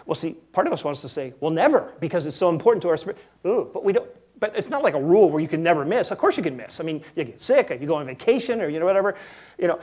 Well, 0.07 0.15
see, 0.15 0.35
part 0.53 0.69
of 0.69 0.73
us 0.73 0.85
wants 0.85 1.01
to 1.03 1.09
say, 1.09 1.35
well, 1.41 1.51
never, 1.51 1.93
because 1.99 2.25
it's 2.25 2.37
so 2.37 2.51
important 2.51 2.83
to 2.83 2.89
our 2.89 2.97
spirit. 2.97 3.19
Ooh, 3.45 3.69
but 3.75 3.83
we 3.83 3.93
don't. 3.93 4.09
But 4.39 4.57
it's 4.57 4.71
not 4.71 4.85
like 4.85 4.95
a 4.95 5.03
rule 5.03 5.29
where 5.29 5.41
you 5.41 5.49
can 5.49 5.61
never 5.61 5.85
miss. 5.85 6.13
Of 6.13 6.19
course, 6.19 6.37
you 6.37 6.43
can 6.45 6.57
miss. 6.57 6.79
I 6.79 6.85
mean, 6.85 7.03
you 7.17 7.25
get 7.25 7.41
sick, 7.41 7.73
or 7.73 7.75
you 7.75 7.89
go 7.89 7.97
on 7.97 8.07
vacation, 8.07 8.61
or 8.61 8.69
you 8.69 8.79
know 8.79 8.87
whatever. 8.87 9.17
You 9.59 9.67
know, 9.67 9.81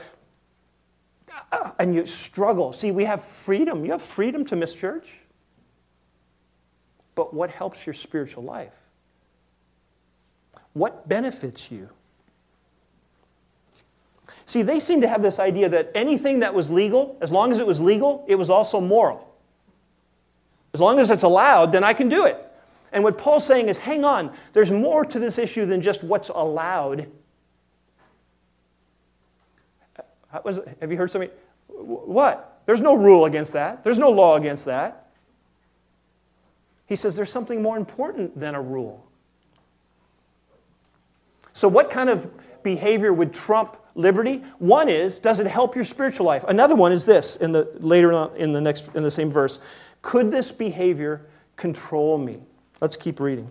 uh, 1.52 1.72
and 1.78 1.94
you 1.94 2.06
struggle. 2.06 2.72
See, 2.72 2.92
we 2.92 3.04
have 3.04 3.22
freedom. 3.22 3.84
You 3.84 3.90
have 3.90 4.00
freedom 4.00 4.42
to 4.46 4.56
miss 4.56 4.74
church. 4.74 5.20
But 7.14 7.34
what 7.34 7.50
helps 7.50 7.84
your 7.84 7.92
spiritual 7.92 8.42
life? 8.44 8.79
What 10.72 11.08
benefits 11.08 11.70
you? 11.70 11.90
See, 14.46 14.62
they 14.62 14.80
seem 14.80 15.00
to 15.02 15.08
have 15.08 15.22
this 15.22 15.38
idea 15.38 15.68
that 15.68 15.92
anything 15.94 16.40
that 16.40 16.52
was 16.52 16.70
legal, 16.70 17.16
as 17.20 17.30
long 17.30 17.52
as 17.52 17.58
it 17.58 17.66
was 17.66 17.80
legal, 17.80 18.24
it 18.26 18.34
was 18.34 18.50
also 18.50 18.80
moral. 18.80 19.32
As 20.74 20.80
long 20.80 20.98
as 20.98 21.10
it's 21.10 21.22
allowed, 21.22 21.72
then 21.72 21.84
I 21.84 21.92
can 21.92 22.08
do 22.08 22.26
it. 22.26 22.36
And 22.92 23.04
what 23.04 23.16
Paul's 23.16 23.46
saying 23.46 23.68
is 23.68 23.78
hang 23.78 24.04
on, 24.04 24.32
there's 24.52 24.72
more 24.72 25.04
to 25.04 25.18
this 25.18 25.38
issue 25.38 25.66
than 25.66 25.80
just 25.80 26.02
what's 26.02 26.28
allowed. 26.28 27.08
Uh, 30.32 30.40
was, 30.44 30.60
have 30.80 30.90
you 30.90 30.98
heard 30.98 31.10
somebody? 31.10 31.32
What? 31.68 32.62
There's 32.66 32.80
no 32.80 32.94
rule 32.94 33.24
against 33.24 33.52
that, 33.52 33.84
there's 33.84 33.98
no 33.98 34.10
law 34.10 34.36
against 34.36 34.64
that. 34.66 35.08
He 36.86 36.96
says 36.96 37.14
there's 37.14 37.30
something 37.30 37.62
more 37.62 37.76
important 37.76 38.38
than 38.38 38.56
a 38.56 38.60
rule. 38.60 39.06
So, 41.60 41.68
what 41.68 41.90
kind 41.90 42.08
of 42.08 42.26
behavior 42.62 43.12
would 43.12 43.34
trump 43.34 43.76
liberty? 43.94 44.42
One 44.60 44.88
is, 44.88 45.18
does 45.18 45.40
it 45.40 45.46
help 45.46 45.74
your 45.74 45.84
spiritual 45.84 46.24
life? 46.24 46.42
Another 46.48 46.74
one 46.74 46.90
is 46.90 47.04
this 47.04 47.36
in 47.36 47.52
the 47.52 47.70
later 47.80 48.14
on 48.14 48.34
in 48.36 48.52
the 48.52 48.62
next 48.62 48.94
in 48.94 49.02
the 49.02 49.10
same 49.10 49.30
verse. 49.30 49.60
Could 50.00 50.30
this 50.30 50.52
behavior 50.52 51.26
control 51.56 52.16
me? 52.16 52.40
Let's 52.80 52.96
keep 52.96 53.20
reading. 53.20 53.50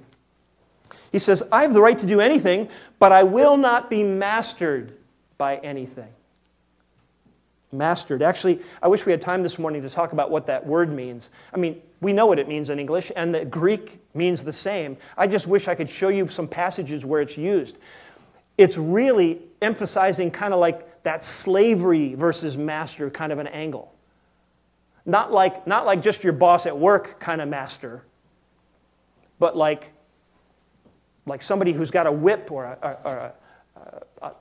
He 1.12 1.20
says, 1.20 1.44
I 1.52 1.62
have 1.62 1.72
the 1.76 1.84
right 1.84 2.00
to 2.00 2.08
do 2.08 2.20
anything, 2.20 2.70
but 2.98 3.12
I 3.12 3.22
will 3.22 3.58
not 3.58 3.92
be 3.92 4.04
mastered 4.04 4.98
by 5.38 5.58
anything. 5.58 6.10
Mastered. 7.72 8.24
Actually, 8.24 8.62
I 8.82 8.88
wish 8.88 9.06
we 9.06 9.12
had 9.12 9.22
time 9.22 9.44
this 9.44 9.60
morning 9.60 9.84
to 9.84 9.90
talk 9.90 10.12
about 10.12 10.32
what 10.32 10.48
that 10.48 10.66
word 10.66 10.92
means. 10.92 11.30
I 11.54 11.58
mean, 11.58 11.82
we 12.02 12.14
know 12.14 12.26
what 12.26 12.40
it 12.40 12.48
means 12.48 12.72
in 12.72 12.80
English, 12.80 13.12
and 13.16 13.34
the 13.34 13.46
Greek 13.46 14.00
means 14.16 14.44
the 14.44 14.54
same. 14.54 14.98
I 15.16 15.28
just 15.28 15.48
wish 15.48 15.68
I 15.68 15.76
could 15.76 15.90
show 15.90 16.10
you 16.10 16.28
some 16.30 16.48
passages 16.48 17.06
where 17.06 17.22
it's 17.22 17.38
used. 17.38 17.78
It's 18.58 18.78
really 18.78 19.42
emphasizing 19.62 20.32
kind 20.32 20.54
of 20.54 20.60
like 20.60 21.04
that 21.04 21.24
slavery 21.24 22.16
versus 22.16 22.58
master 22.58 23.10
kind 23.10 23.32
of 23.32 23.40
an 23.40 23.48
angle. 23.48 23.94
Not 25.06 25.32
like, 25.32 25.66
not 25.68 25.86
like 25.86 26.02
just 26.02 26.24
your 26.24 26.34
boss 26.34 26.66
at 26.66 26.78
work 26.78 27.20
kind 27.20 27.40
of 27.40 27.48
master, 27.48 28.04
but 29.38 29.56
like, 29.56 29.92
like 31.26 31.42
somebody 31.42 31.72
who's 31.72 31.92
got 31.92 32.08
a 32.08 32.12
whip 32.12 32.52
or 32.52 32.66
a, 32.66 32.78
a, 32.82 33.10
a, 33.10 34.28
a 34.28 34.32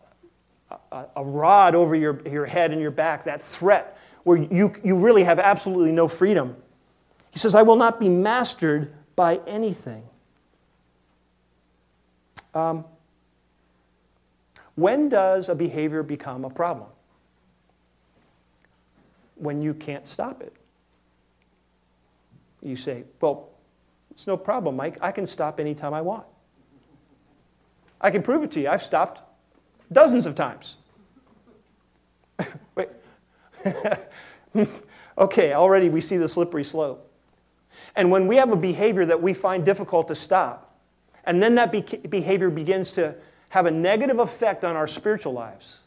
rod 1.16 1.74
over 1.74 1.94
your, 1.94 2.20
your 2.28 2.46
head 2.46 2.72
and 2.72 2.80
your 2.80 2.90
back, 2.90 3.24
that 3.24 3.42
threat 3.42 3.98
where 4.24 4.36
you, 4.36 4.72
you 4.84 4.96
really 4.96 5.24
have 5.24 5.38
absolutely 5.38 5.92
no 5.92 6.08
freedom. 6.08 6.56
He 7.30 7.38
says, 7.38 7.54
I 7.54 7.62
will 7.62 7.76
not 7.76 8.00
be 8.00 8.08
mastered 8.08 8.92
by 9.16 9.40
anything. 9.46 10.04
Um, 12.54 12.84
when 14.74 15.08
does 15.08 15.48
a 15.48 15.54
behavior 15.54 16.02
become 16.02 16.44
a 16.44 16.50
problem? 16.50 16.88
when 19.38 19.62
you 19.62 19.72
can't 19.72 20.06
stop 20.06 20.42
it. 20.42 20.52
You 22.62 22.76
say, 22.76 23.04
Well, 23.20 23.50
it's 24.10 24.26
no 24.26 24.36
problem, 24.36 24.76
Mike. 24.76 24.98
I 25.00 25.12
can 25.12 25.26
stop 25.26 25.60
anytime 25.60 25.94
I 25.94 26.00
want. 26.00 26.26
I 28.00 28.10
can 28.10 28.22
prove 28.22 28.42
it 28.42 28.50
to 28.52 28.60
you. 28.60 28.68
I've 28.68 28.82
stopped 28.82 29.22
dozens 29.90 30.26
of 30.26 30.34
times. 30.34 30.77
Wait. 32.74 32.88
okay, 35.18 35.52
already 35.52 35.88
we 35.88 36.00
see 36.00 36.16
the 36.16 36.28
slippery 36.28 36.64
slope. 36.64 37.04
And 37.96 38.10
when 38.10 38.26
we 38.26 38.36
have 38.36 38.52
a 38.52 38.56
behavior 38.56 39.04
that 39.06 39.20
we 39.20 39.32
find 39.32 39.64
difficult 39.64 40.08
to 40.08 40.14
stop, 40.14 40.78
and 41.24 41.42
then 41.42 41.56
that 41.56 41.72
be- 41.72 41.82
behavior 42.08 42.50
begins 42.50 42.92
to 42.92 43.14
have 43.50 43.66
a 43.66 43.70
negative 43.70 44.18
effect 44.18 44.64
on 44.64 44.76
our 44.76 44.86
spiritual 44.86 45.32
lives, 45.32 45.82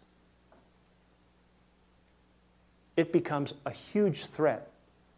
it 2.97 3.13
becomes 3.13 3.53
a 3.65 3.71
huge 3.71 4.25
threat 4.25 4.69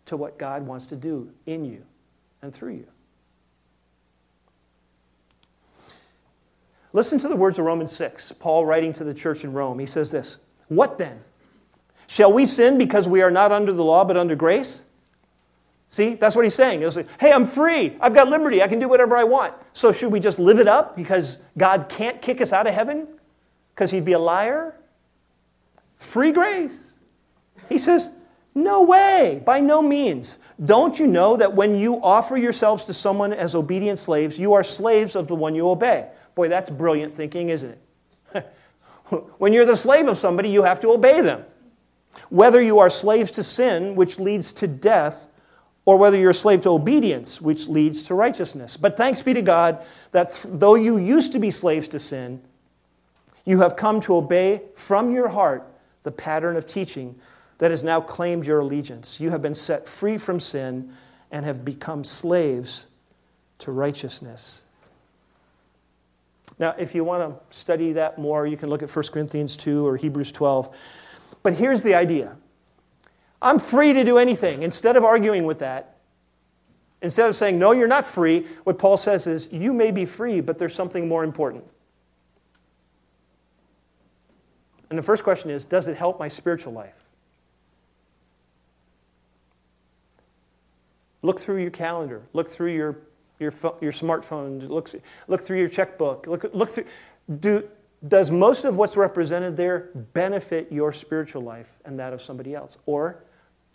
to 0.05 0.17
what 0.17 0.37
God 0.37 0.65
wants 0.65 0.85
to 0.87 0.95
do 0.95 1.31
in 1.45 1.65
you 1.65 1.83
and 2.41 2.53
through 2.53 2.73
you. 2.73 2.87
Listen 6.91 7.17
to 7.17 7.27
the 7.27 7.35
words 7.35 7.57
of 7.57 7.65
Romans 7.65 7.91
6, 7.91 8.33
Paul 8.33 8.65
writing 8.65 8.93
to 8.93 9.03
the 9.03 9.15
church 9.15 9.43
in 9.43 9.51
Rome. 9.51 9.79
He 9.79 9.87
says 9.87 10.11
this 10.11 10.37
What 10.67 10.97
then? 10.97 11.21
Shall 12.07 12.31
we 12.31 12.45
sin 12.45 12.77
because 12.77 13.07
we 13.07 13.21
are 13.21 13.31
not 13.31 13.51
under 13.51 13.73
the 13.73 13.83
law 13.83 14.03
but 14.03 14.17
under 14.17 14.35
grace? 14.35 14.83
See, 15.89 16.15
that's 16.15 16.35
what 16.35 16.43
he's 16.43 16.55
saying. 16.55 16.81
It's 16.81 16.95
like, 16.95 17.07
hey, 17.19 17.31
I'm 17.31 17.45
free. 17.45 17.95
I've 18.01 18.15
got 18.15 18.27
liberty. 18.27 18.63
I 18.63 18.67
can 18.67 18.79
do 18.79 18.87
whatever 18.87 19.15
I 19.15 19.23
want. 19.23 19.53
So 19.73 19.91
should 19.91 20.11
we 20.11 20.19
just 20.19 20.39
live 20.39 20.59
it 20.59 20.67
up 20.67 20.95
because 20.95 21.37
God 21.55 21.87
can't 21.87 22.19
kick 22.19 22.41
us 22.41 22.51
out 22.51 22.65
of 22.65 22.73
heaven? 22.73 23.07
Because 23.75 23.91
he'd 23.91 24.03
be 24.03 24.13
a 24.13 24.19
liar? 24.19 24.75
Free 25.97 26.31
grace. 26.31 26.97
He 27.69 27.77
says, 27.77 28.15
no 28.55 28.83
way, 28.83 29.41
by 29.45 29.59
no 29.59 29.83
means. 29.83 30.39
Don't 30.65 30.97
you 30.99 31.05
know 31.05 31.37
that 31.37 31.53
when 31.53 31.75
you 31.75 32.01
offer 32.03 32.37
yourselves 32.37 32.85
to 32.85 32.93
someone 32.93 33.31
as 33.31 33.53
obedient 33.53 33.99
slaves, 33.99 34.39
you 34.39 34.53
are 34.53 34.63
slaves 34.63 35.15
of 35.15 35.27
the 35.27 35.35
one 35.35 35.53
you 35.53 35.69
obey? 35.69 36.09
Boy, 36.35 36.49
that's 36.49 36.71
brilliant 36.71 37.13
thinking, 37.13 37.49
isn't 37.49 37.69
it? 37.69 37.82
when 39.37 39.53
you're 39.53 39.65
the 39.65 39.75
slave 39.75 40.07
of 40.07 40.17
somebody, 40.17 40.49
you 40.49 40.63
have 40.63 40.79
to 40.81 40.89
obey 40.89 41.21
them. 41.21 41.45
Whether 42.29 42.61
you 42.61 42.79
are 42.79 42.89
slaves 42.89 43.31
to 43.31 43.43
sin, 43.43 43.95
which 43.95 44.19
leads 44.19 44.53
to 44.53 44.67
death, 44.67 45.27
or 45.85 45.97
whether 45.97 46.17
you're 46.17 46.29
a 46.29 46.33
slave 46.33 46.61
to 46.61 46.69
obedience, 46.69 47.41
which 47.41 47.67
leads 47.67 48.03
to 48.03 48.15
righteousness. 48.15 48.77
But 48.77 48.95
thanks 48.95 49.21
be 49.21 49.33
to 49.33 49.41
God 49.41 49.83
that 50.11 50.31
th- 50.31 50.53
though 50.57 50.75
you 50.75 50.97
used 50.97 51.33
to 51.33 51.39
be 51.39 51.51
slaves 51.51 51.87
to 51.89 51.99
sin, 51.99 52.41
you 53.45 53.59
have 53.59 53.75
come 53.75 53.99
to 54.01 54.15
obey 54.15 54.61
from 54.75 55.11
your 55.11 55.27
heart 55.27 55.67
the 56.03 56.11
pattern 56.11 56.55
of 56.55 56.65
teaching 56.65 57.19
that 57.57 57.71
has 57.71 57.83
now 57.83 57.99
claimed 57.99 58.45
your 58.45 58.59
allegiance. 58.59 59.19
You 59.19 59.31
have 59.31 59.41
been 59.41 59.53
set 59.53 59.87
free 59.87 60.17
from 60.17 60.39
sin 60.39 60.93
and 61.31 61.45
have 61.45 61.65
become 61.65 62.03
slaves 62.03 62.87
to 63.59 63.71
righteousness. 63.71 64.62
Now, 66.59 66.75
if 66.77 66.93
you 66.95 67.03
want 67.03 67.23
to 67.49 67.55
study 67.55 67.93
that 67.93 68.17
more, 68.17 68.45
you 68.45 68.57
can 68.57 68.69
look 68.69 68.83
at 68.83 68.95
1 68.95 69.05
Corinthians 69.11 69.57
2 69.57 69.85
or 69.87 69.97
Hebrews 69.97 70.31
12. 70.31 70.75
But 71.41 71.53
here's 71.53 71.83
the 71.83 71.95
idea 71.95 72.37
I'm 73.41 73.59
free 73.59 73.93
to 73.93 74.03
do 74.03 74.17
anything. 74.17 74.63
Instead 74.63 74.95
of 74.95 75.03
arguing 75.03 75.45
with 75.45 75.59
that, 75.59 75.97
instead 77.01 77.27
of 77.27 77.35
saying, 77.35 77.59
no, 77.59 77.71
you're 77.71 77.87
not 77.87 78.05
free, 78.05 78.47
what 78.63 78.79
Paul 78.79 78.97
says 78.97 79.27
is, 79.27 79.51
you 79.51 79.73
may 79.73 79.91
be 79.91 80.05
free, 80.05 80.39
but 80.41 80.57
there's 80.57 80.73
something 80.73 81.07
more 81.07 81.23
important. 81.23 81.65
And 84.89 84.97
the 84.97 85.03
first 85.03 85.23
question 85.23 85.49
is, 85.49 85.65
does 85.65 85.87
it 85.87 85.97
help 85.97 86.19
my 86.19 86.27
spiritual 86.27 86.71
life? 86.71 87.03
Look 91.23 91.39
through 91.39 91.61
your 91.61 91.71
calendar, 91.71 92.21
look 92.33 92.47
through 92.47 92.73
your, 92.73 92.97
your, 93.43 93.53
your 93.81 93.91
smartphone, 93.91 94.67
look, 94.67 94.89
look 95.27 95.41
through 95.41 95.59
your 95.59 95.69
checkbook, 95.69 96.27
look, 96.27 96.45
look 96.53 96.69
through. 96.69 96.85
Do, 97.39 97.69
does 98.07 98.31
most 98.31 98.65
of 98.65 98.75
what's 98.75 98.97
represented 98.97 99.55
there 99.55 99.89
benefit 100.13 100.71
your 100.71 100.91
spiritual 100.91 101.41
life 101.41 101.79
and 101.85 101.99
that 101.99 102.11
of 102.11 102.21
somebody 102.21 102.53
else? 102.53 102.77
Or 102.85 103.23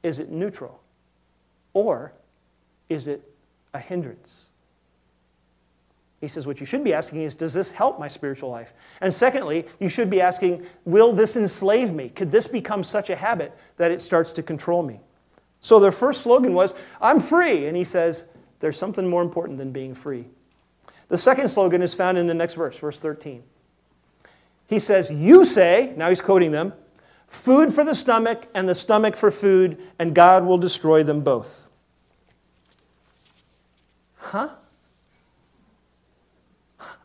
is 0.03 0.19
it 0.19 0.31
neutral? 0.31 0.81
Or 1.73 2.13
is 2.89 3.09
it 3.09 3.23
a 3.73 3.79
hindrance? 3.79 4.51
He 6.21 6.29
says, 6.29 6.47
what 6.47 6.59
you 6.59 6.67
should 6.67 6.83
be 6.83 6.93
asking 6.93 7.23
is, 7.23 7.35
does 7.35 7.55
this 7.55 7.71
help 7.71 8.01
my 8.01 8.09
spiritual 8.09 8.51
life? 8.51 8.75
And 9.01 9.15
secondly, 9.15 9.67
you 9.79 9.89
should 9.89 10.11
be 10.11 10.21
asking, 10.21 10.67
will 10.85 11.13
this 11.13 11.37
enslave 11.37 11.93
me? 11.93 12.09
Could 12.09 12.31
this 12.31 12.47
become 12.47 12.83
such 12.83 13.09
a 13.09 13.17
habit 13.17 13.57
that 13.77 13.93
it 13.93 14.01
starts 14.01 14.33
to 14.33 14.43
control 14.43 14.83
me? 14.83 15.01
So 15.61 15.79
their 15.79 15.93
first 15.93 16.23
slogan 16.23 16.55
was, 16.55 16.75
I'm 17.01 17.21
free. 17.21 17.67
And 17.67 17.77
he 17.77 17.85
says, 17.85 18.27
there's 18.61 18.77
something 18.77 19.09
more 19.09 19.23
important 19.23 19.59
than 19.59 19.73
being 19.73 19.95
free. 19.95 20.27
The 21.09 21.19
second 21.19 21.49
slogan 21.49 21.83
is 21.83 21.95
found 21.95 22.19
in 22.19 22.27
the 22.27 22.35
next 22.35 22.55
verse, 22.55 22.79
verse 22.79 23.01
13. 23.01 23.43
He 24.69 24.79
says, 24.79 25.11
You 25.11 25.45
say, 25.45 25.95
now 25.97 26.09
he's 26.09 26.21
quoting 26.21 26.53
them, 26.53 26.75
food 27.27 27.73
for 27.73 27.85
the 27.85 27.95
stomach 27.95 28.47
and 28.55 28.69
the 28.69 28.75
stomach 28.75 29.17
for 29.17 29.31
food, 29.31 29.79
and 29.99 30.15
God 30.15 30.45
will 30.45 30.59
destroy 30.59 31.03
them 31.03 31.23
both. 31.23 31.69
Huh? 34.17 34.51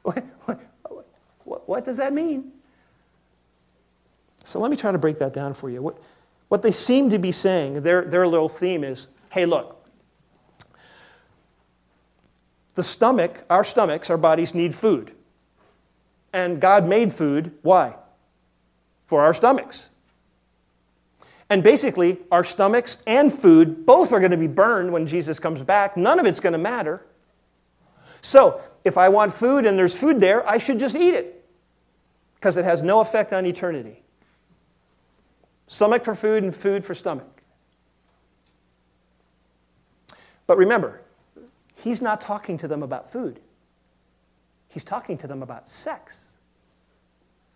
What, 0.03 0.21
what, 1.45 1.69
what, 1.69 1.85
does 1.85 1.95
that 1.97 2.13
mean? 2.13 2.51
So 4.43 4.59
let 4.59 4.69
me 4.69 4.75
try 4.75 4.91
to 4.91 4.97
break 4.97 5.19
that 5.19 5.33
down 5.33 5.53
for 5.53 5.69
you. 5.69 5.81
What, 5.81 5.97
what 6.49 6.61
they 6.61 6.71
seem 6.71 7.09
to 7.09 7.19
be 7.19 7.31
saying, 7.31 7.83
their, 7.83 8.03
their 8.03 8.27
little 8.27 8.49
theme 8.49 8.83
is 8.83 9.07
hey, 9.29 9.45
look, 9.45 9.82
the 12.75 12.83
stomach, 12.83 13.43
our 13.49 13.63
stomachs, 13.63 14.09
our 14.09 14.17
bodies 14.17 14.55
need 14.55 14.73
food. 14.73 15.11
And 16.31 16.59
God 16.59 16.87
made 16.87 17.13
food. 17.13 17.51
Why? 17.61 17.95
For 19.05 19.21
our 19.21 19.33
stomachs. 19.33 19.89
And 21.49 21.61
basically, 21.61 22.17
our 22.31 22.43
stomachs 22.43 22.97
and 23.05 23.31
food 23.31 23.85
both 23.85 24.11
are 24.11 24.19
going 24.19 24.31
to 24.31 24.37
be 24.37 24.47
burned 24.47 24.91
when 24.91 25.05
Jesus 25.05 25.37
comes 25.37 25.61
back. 25.61 25.95
None 25.95 26.19
of 26.19 26.25
it's 26.25 26.39
going 26.39 26.53
to 26.53 26.59
matter. 26.59 27.05
So, 28.21 28.59
if 28.83 28.97
I 28.97 29.09
want 29.09 29.33
food 29.33 29.65
and 29.65 29.77
there's 29.77 29.95
food 29.95 30.19
there, 30.19 30.47
I 30.49 30.57
should 30.57 30.79
just 30.79 30.95
eat 30.95 31.13
it 31.13 31.45
because 32.35 32.57
it 32.57 32.65
has 32.65 32.81
no 32.81 33.01
effect 33.01 33.33
on 33.33 33.45
eternity. 33.45 34.01
Stomach 35.67 36.03
for 36.03 36.15
food 36.15 36.43
and 36.43 36.55
food 36.55 36.83
for 36.83 36.95
stomach. 36.95 37.43
But 40.47 40.57
remember, 40.57 41.02
he's 41.83 42.01
not 42.01 42.21
talking 42.21 42.57
to 42.59 42.67
them 42.67 42.81
about 42.81 43.11
food. 43.11 43.39
He's 44.69 44.83
talking 44.83 45.17
to 45.19 45.27
them 45.27 45.43
about 45.43 45.67
sex. 45.67 46.37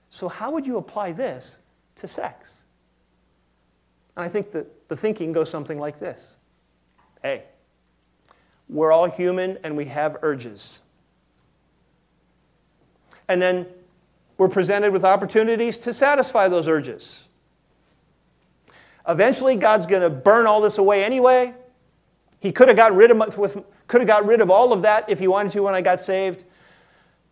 So, 0.09 0.27
how 0.27 0.51
would 0.51 0.65
you 0.65 0.77
apply 0.77 1.13
this 1.13 1.59
to 1.95 2.07
sex? 2.07 2.63
And 4.15 4.25
I 4.25 4.29
think 4.29 4.51
that 4.51 4.87
the 4.89 4.95
thinking 4.95 5.31
goes 5.31 5.49
something 5.49 5.79
like 5.79 5.99
this 5.99 6.35
Hey, 7.21 7.43
we're 8.69 8.91
all 8.91 9.09
human 9.09 9.57
and 9.63 9.77
we 9.77 9.85
have 9.85 10.17
urges. 10.21 10.81
And 13.29 13.41
then 13.41 13.65
we're 14.37 14.49
presented 14.49 14.93
with 14.93 15.03
opportunities 15.03 15.77
to 15.79 15.93
satisfy 15.93 16.47
those 16.47 16.67
urges. 16.67 17.27
Eventually, 19.07 19.55
God's 19.55 19.85
going 19.85 20.01
to 20.01 20.09
burn 20.09 20.47
all 20.47 20.61
this 20.61 20.77
away 20.77 21.03
anyway. 21.03 21.53
He 22.39 22.51
could 22.51 22.67
have 22.67 22.77
got 22.77 22.95
rid 22.95 23.11
of 23.11 23.37
with, 23.37 23.57
could 23.87 24.01
have 24.01 24.07
got 24.07 24.25
rid 24.25 24.41
of 24.41 24.51
all 24.51 24.73
of 24.73 24.83
that 24.83 25.09
if 25.09 25.19
he 25.19 25.27
wanted 25.27 25.51
to 25.53 25.63
when 25.63 25.73
I 25.73 25.81
got 25.81 25.99
saved. 25.99 26.43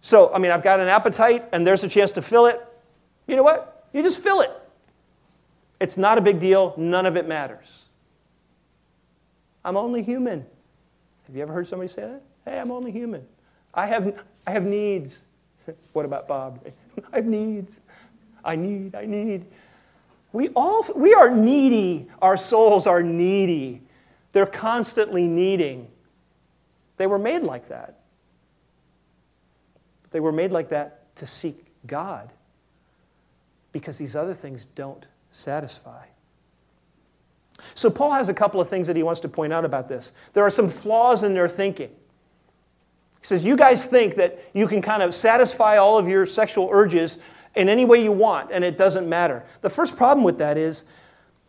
So, 0.01 0.33
I 0.33 0.39
mean, 0.39 0.51
I've 0.51 0.63
got 0.63 0.79
an 0.79 0.87
appetite 0.87 1.45
and 1.51 1.65
there's 1.65 1.83
a 1.83 1.89
chance 1.89 2.11
to 2.13 2.21
fill 2.21 2.45
it. 2.45 2.61
You 3.27 3.35
know 3.35 3.43
what? 3.43 3.87
You 3.93 4.03
just 4.03 4.21
fill 4.21 4.41
it. 4.41 4.51
It's 5.79 5.97
not 5.97 6.17
a 6.17 6.21
big 6.21 6.39
deal. 6.39 6.73
None 6.77 7.05
of 7.05 7.17
it 7.17 7.27
matters. 7.27 7.85
I'm 9.63 9.77
only 9.77 10.03
human. 10.03 10.45
Have 11.27 11.35
you 11.35 11.41
ever 11.41 11.53
heard 11.53 11.67
somebody 11.67 11.87
say 11.87 12.03
that? 12.03 12.21
Hey, 12.45 12.59
I'm 12.59 12.71
only 12.71 12.91
human. 12.91 13.25
I 13.73 13.87
have, 13.87 14.23
I 14.45 14.51
have 14.51 14.63
needs. 14.63 15.23
what 15.93 16.05
about 16.05 16.27
Bob? 16.27 16.65
I 17.13 17.17
have 17.17 17.25
needs. 17.25 17.79
I 18.43 18.55
need, 18.55 18.95
I 18.95 19.05
need. 19.05 19.45
We 20.31 20.49
all 20.49 20.85
we 20.95 21.13
are 21.13 21.31
needy. 21.31 22.07
Our 22.21 22.37
souls 22.37 22.87
are 22.87 23.01
needy. 23.01 23.81
They're 24.35 24.45
constantly 24.45 25.29
needing. 25.29 25.87
They 26.97 27.07
were 27.07 27.17
made 27.17 27.43
like 27.43 27.69
that. 27.69 27.99
They 30.11 30.19
were 30.19 30.33
made 30.33 30.51
like 30.51 30.67
that 30.69 31.15
to 31.15 31.25
seek 31.25 31.67
God 31.87 32.33
because 33.71 33.97
these 33.97 34.13
other 34.13 34.33
things 34.33 34.65
don't 34.65 35.07
satisfy. 35.31 36.03
So, 37.75 37.89
Paul 37.89 38.11
has 38.11 38.27
a 38.27 38.33
couple 38.33 38.59
of 38.59 38.67
things 38.67 38.87
that 38.87 38.97
he 38.97 39.03
wants 39.03 39.21
to 39.21 39.29
point 39.29 39.53
out 39.53 39.63
about 39.63 39.87
this. 39.87 40.11
There 40.33 40.43
are 40.43 40.49
some 40.49 40.67
flaws 40.67 41.23
in 41.23 41.33
their 41.33 41.47
thinking. 41.47 41.91
He 43.21 43.25
says, 43.25 43.45
You 43.45 43.55
guys 43.55 43.85
think 43.85 44.15
that 44.15 44.37
you 44.53 44.67
can 44.67 44.81
kind 44.81 45.01
of 45.01 45.13
satisfy 45.13 45.77
all 45.77 45.97
of 45.97 46.09
your 46.09 46.25
sexual 46.25 46.67
urges 46.73 47.19
in 47.55 47.69
any 47.69 47.85
way 47.85 48.03
you 48.03 48.11
want, 48.11 48.51
and 48.51 48.65
it 48.65 48.77
doesn't 48.77 49.07
matter. 49.07 49.45
The 49.61 49.69
first 49.69 49.95
problem 49.95 50.25
with 50.25 50.39
that 50.39 50.57
is 50.57 50.83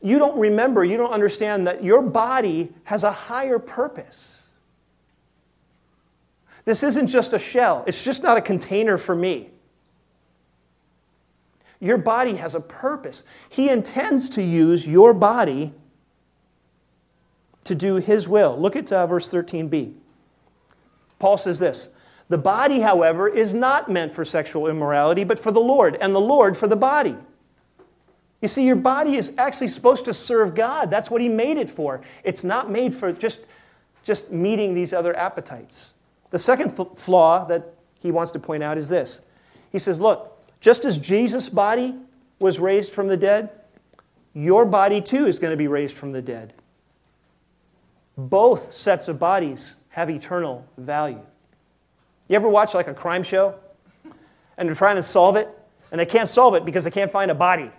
you 0.02 0.18
don't 0.18 0.38
remember, 0.38 0.84
you 0.84 0.96
don't 0.96 1.12
understand 1.12 1.66
that 1.66 1.82
your 1.82 2.02
body 2.02 2.72
has 2.84 3.02
a 3.02 3.12
higher 3.12 3.58
purpose. 3.58 4.46
This 6.64 6.82
isn't 6.82 7.06
just 7.06 7.32
a 7.32 7.38
shell, 7.38 7.84
it's 7.86 8.04
just 8.04 8.22
not 8.22 8.36
a 8.36 8.40
container 8.40 8.98
for 8.98 9.14
me. 9.14 9.50
Your 11.78 11.98
body 11.98 12.36
has 12.36 12.54
a 12.54 12.60
purpose. 12.60 13.22
He 13.48 13.68
intends 13.68 14.30
to 14.30 14.42
use 14.42 14.86
your 14.86 15.12
body 15.12 15.74
to 17.64 17.74
do 17.74 17.96
His 17.96 18.26
will. 18.26 18.58
Look 18.58 18.76
at 18.76 18.90
uh, 18.90 19.06
verse 19.06 19.30
13b. 19.30 19.94
Paul 21.18 21.36
says 21.36 21.58
this 21.58 21.90
The 22.28 22.38
body, 22.38 22.80
however, 22.80 23.28
is 23.28 23.54
not 23.54 23.90
meant 23.90 24.12
for 24.12 24.24
sexual 24.24 24.68
immorality, 24.68 25.24
but 25.24 25.38
for 25.38 25.50
the 25.50 25.60
Lord, 25.60 25.96
and 26.00 26.14
the 26.14 26.20
Lord 26.20 26.56
for 26.56 26.66
the 26.66 26.76
body. 26.76 27.16
You 28.42 28.48
see, 28.48 28.66
your 28.66 28.76
body 28.76 29.16
is 29.16 29.32
actually 29.38 29.68
supposed 29.68 30.04
to 30.04 30.12
serve 30.12 30.54
God. 30.54 30.90
That's 30.90 31.10
what 31.10 31.20
He 31.20 31.28
made 31.28 31.56
it 31.56 31.68
for. 31.68 32.02
It's 32.22 32.44
not 32.44 32.70
made 32.70 32.94
for 32.94 33.12
just, 33.12 33.46
just 34.02 34.30
meeting 34.30 34.74
these 34.74 34.92
other 34.92 35.16
appetites. 35.16 35.94
The 36.30 36.38
second 36.38 36.70
flaw 36.70 37.44
that 37.46 37.72
he 38.02 38.10
wants 38.10 38.30
to 38.32 38.38
point 38.38 38.62
out 38.62 38.78
is 38.78 38.88
this 38.88 39.22
He 39.72 39.78
says, 39.78 40.00
Look, 40.00 40.40
just 40.60 40.84
as 40.84 40.98
Jesus' 40.98 41.48
body 41.48 41.94
was 42.38 42.58
raised 42.58 42.92
from 42.92 43.08
the 43.08 43.16
dead, 43.16 43.50
your 44.34 44.64
body 44.66 45.00
too 45.00 45.26
is 45.26 45.38
going 45.38 45.52
to 45.52 45.56
be 45.56 45.68
raised 45.68 45.96
from 45.96 46.12
the 46.12 46.22
dead. 46.22 46.52
Both 48.18 48.72
sets 48.72 49.08
of 49.08 49.18
bodies 49.18 49.76
have 49.90 50.10
eternal 50.10 50.66
value. 50.76 51.20
You 52.28 52.36
ever 52.36 52.48
watch 52.48 52.74
like 52.74 52.88
a 52.88 52.94
crime 52.94 53.22
show 53.22 53.54
and 54.58 54.68
they're 54.68 54.74
trying 54.74 54.96
to 54.96 55.02
solve 55.02 55.36
it 55.36 55.48
and 55.90 56.00
they 56.00 56.06
can't 56.06 56.28
solve 56.28 56.54
it 56.54 56.64
because 56.64 56.84
they 56.84 56.90
can't 56.90 57.10
find 57.10 57.30
a 57.30 57.34
body? 57.34 57.70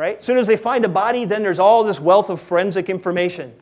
Right? 0.00 0.16
As 0.16 0.24
soon 0.24 0.38
as 0.38 0.46
they 0.46 0.56
find 0.56 0.82
a 0.86 0.88
body, 0.88 1.26
then 1.26 1.42
there's 1.42 1.58
all 1.58 1.84
this 1.84 2.00
wealth 2.00 2.30
of 2.30 2.40
forensic 2.40 2.88
information. 2.88 3.52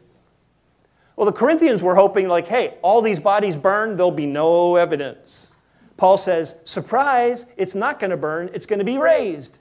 Well, 1.16 1.26
the 1.26 1.32
Corinthians 1.32 1.82
were 1.82 1.96
hoping, 1.96 2.28
like, 2.28 2.46
hey, 2.46 2.74
all 2.80 3.02
these 3.02 3.18
bodies 3.18 3.56
burn, 3.56 3.96
there'll 3.96 4.12
be 4.12 4.24
no 4.24 4.76
evidence. 4.76 5.56
Paul 5.96 6.16
says, 6.16 6.54
surprise, 6.62 7.46
it's 7.56 7.74
not 7.74 7.98
going 7.98 8.12
to 8.12 8.16
burn, 8.16 8.50
it's 8.54 8.66
going 8.66 8.78
to 8.78 8.84
be 8.84 8.98
raised. 8.98 9.58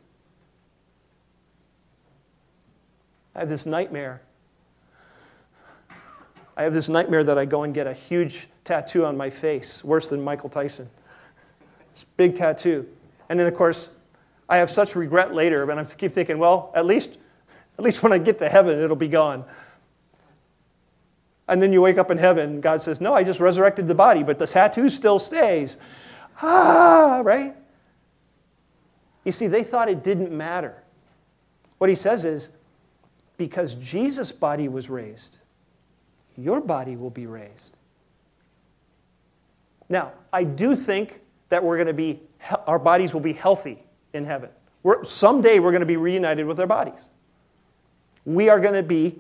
I 3.34 3.40
have 3.40 3.50
this 3.50 3.66
nightmare. 3.66 4.22
I 6.56 6.62
have 6.62 6.76
this 6.76 6.90
nightmare 6.90 7.24
that 7.24 7.40
I 7.40 7.46
go 7.46 7.64
and 7.64 7.74
get 7.74 7.88
a 7.88 7.94
huge 7.94 8.50
tattoo 8.64 9.04
on 9.04 9.18
my 9.18 9.32
face, 9.32 9.84
worse 9.84 10.10
than 10.10 10.24
Michael 10.24 10.50
Tyson. 10.50 10.92
This 11.92 12.04
big 12.04 12.36
tattoo. 12.36 12.88
And 13.30 13.40
then, 13.40 13.48
of 13.48 13.56
course, 13.56 13.90
I 14.50 14.58
have 14.58 14.72
such 14.72 14.96
regret 14.96 15.34
later, 15.34 15.66
but 15.66 15.78
I 15.78 15.84
keep 15.84 16.12
thinking, 16.12 16.38
well, 16.38 16.72
at 16.74 16.86
least, 16.86 17.20
at 17.78 17.84
least 17.84 18.02
when 18.02 18.14
I 18.14 18.18
get 18.18 18.40
to 18.40 18.50
heaven, 18.50 18.80
it'll 18.80 18.96
be 18.96 19.10
gone. 19.10 19.44
And 21.50 21.62
then 21.62 21.72
you 21.72 21.82
wake 21.82 21.98
up 21.98 22.12
in 22.12 22.18
heaven, 22.18 22.60
God 22.62 22.82
says, 22.82 23.00
No, 23.00 23.14
I 23.14 23.24
just 23.24 23.40
resurrected 23.40 23.88
the 23.88 23.96
body, 23.96 24.24
but 24.24 24.38
the 24.38 24.48
tattoo 24.48 24.90
still 24.90 25.20
stays. 25.20 25.78
Ah, 26.42 27.22
right? 27.24 27.56
You 29.24 29.32
see, 29.32 29.48
they 29.48 29.64
thought 29.64 29.90
it 29.90 30.04
didn't 30.04 30.32
matter. 30.32 30.84
What 31.78 31.90
he 31.90 31.96
says 31.96 32.26
is, 32.26 32.50
because 33.38 33.76
Jesus' 33.76 34.32
body 34.32 34.68
was 34.68 34.90
raised, 34.90 35.40
your 36.36 36.60
body 36.60 36.96
will 36.96 37.10
be 37.10 37.28
raised. 37.28 37.76
Now, 39.90 40.12
I 40.34 40.44
do 40.44 40.76
think 40.76 41.22
that 41.50 41.64
we're 41.64 41.78
going 41.78 41.88
to 41.88 41.94
be, 41.94 42.22
our 42.66 42.80
bodies 42.80 43.14
will 43.14 43.22
be 43.22 43.34
healthy 43.34 43.84
in 44.18 44.26
heaven. 44.26 44.50
We're, 44.84 45.04
someday 45.04 45.60
we're 45.60 45.72
going 45.72 45.80
to 45.80 45.88
be 45.88 45.98
reunited 45.98 46.46
with 46.46 46.60
our 46.60 46.68
bodies. 46.68 47.10
We 48.26 48.50
are 48.50 48.60
going 48.60 48.74
to 48.74 48.84
be 48.84 49.20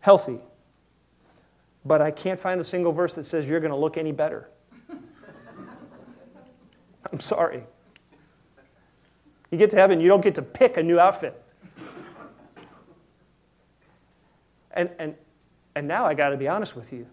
healthy. 0.00 0.38
But 1.84 2.02
I 2.02 2.10
can't 2.10 2.40
find 2.40 2.60
a 2.60 2.64
single 2.64 2.92
verse 2.92 3.14
that 3.14 3.24
says 3.24 3.48
you're 3.48 3.60
going 3.60 3.72
to 3.72 3.76
look 3.76 3.96
any 3.96 4.12
better. 4.12 4.48
I'm 7.12 7.20
sorry. 7.20 7.62
You 9.50 9.58
get 9.58 9.70
to 9.70 9.76
heaven, 9.76 10.00
you 10.00 10.08
don't 10.08 10.22
get 10.22 10.34
to 10.36 10.42
pick 10.42 10.76
a 10.76 10.82
new 10.82 10.98
outfit. 10.98 11.40
And, 14.72 14.88
and, 14.98 15.14
and 15.74 15.88
now 15.88 16.04
I 16.04 16.14
got 16.14 16.28
to 16.28 16.36
be 16.36 16.46
honest 16.46 16.76
with 16.76 16.92
you. 16.92 17.06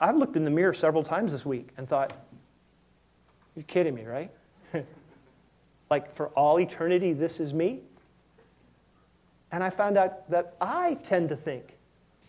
I've 0.00 0.16
looked 0.16 0.36
in 0.36 0.44
the 0.44 0.50
mirror 0.50 0.72
several 0.72 1.04
times 1.04 1.30
this 1.30 1.44
week 1.44 1.68
and 1.76 1.86
thought, 1.86 2.12
you're 3.54 3.64
kidding 3.64 3.94
me, 3.94 4.04
right? 4.04 4.30
like 5.90 6.10
for 6.10 6.28
all 6.28 6.58
eternity, 6.58 7.12
this 7.12 7.40
is 7.40 7.52
me? 7.52 7.80
And 9.50 9.62
I 9.62 9.70
found 9.70 9.98
out 9.98 10.30
that 10.30 10.56
I 10.60 10.94
tend 11.04 11.28
to 11.28 11.36
think 11.36 11.76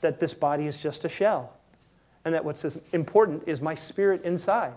that 0.01 0.19
this 0.19 0.33
body 0.33 0.65
is 0.65 0.81
just 0.81 1.05
a 1.05 1.09
shell 1.09 1.53
and 2.25 2.33
that 2.33 2.43
what's 2.43 2.77
important 2.91 3.43
is 3.47 3.61
my 3.61 3.75
spirit 3.75 4.23
inside. 4.23 4.73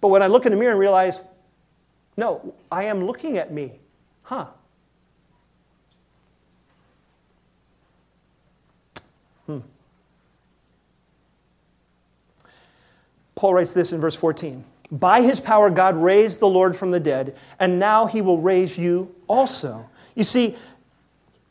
But 0.00 0.08
when 0.08 0.22
I 0.22 0.28
look 0.28 0.46
in 0.46 0.52
the 0.52 0.58
mirror 0.58 0.72
and 0.72 0.80
realize, 0.80 1.20
no, 2.16 2.54
I 2.70 2.84
am 2.84 3.04
looking 3.04 3.36
at 3.36 3.52
me. 3.52 3.78
Huh. 4.22 4.46
Hmm. 9.46 9.58
Paul 13.34 13.54
writes 13.54 13.72
this 13.72 13.92
in 13.92 14.00
verse 14.00 14.16
14 14.16 14.64
By 14.90 15.22
his 15.22 15.38
power, 15.38 15.70
God 15.70 15.96
raised 15.96 16.40
the 16.40 16.48
Lord 16.48 16.74
from 16.74 16.90
the 16.90 17.00
dead, 17.00 17.36
and 17.58 17.78
now 17.78 18.06
he 18.06 18.20
will 18.20 18.40
raise 18.40 18.76
you 18.76 19.14
also. 19.28 19.88
You 20.14 20.24
see, 20.24 20.56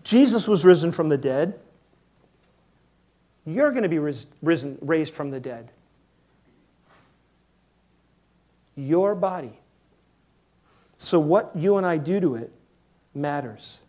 Jesus 0.04 0.48
was 0.48 0.66
risen 0.66 0.92
from 0.92 1.10
the 1.10 1.18
dead. 1.18 1.58
You're 3.46 3.72
going 3.72 3.84
to 3.84 3.90
be 3.90 4.00
risen, 4.00 4.78
raised 4.82 5.14
from 5.14 5.30
the 5.30 5.40
dead. 5.40 5.72
Your 8.76 9.16
body. 9.16 9.54
So, 10.98 11.20
what 11.20 11.52
you 11.56 11.78
and 11.78 11.86
I 11.86 11.98
do 11.98 12.20
to 12.20 12.36
it 12.36 12.52
matters. 13.16 13.80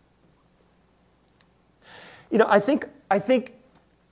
You 2.31 2.39
know, 2.39 2.47
I 2.49 2.61
think, 2.61 2.87
I 3.11 3.19
think 3.19 3.55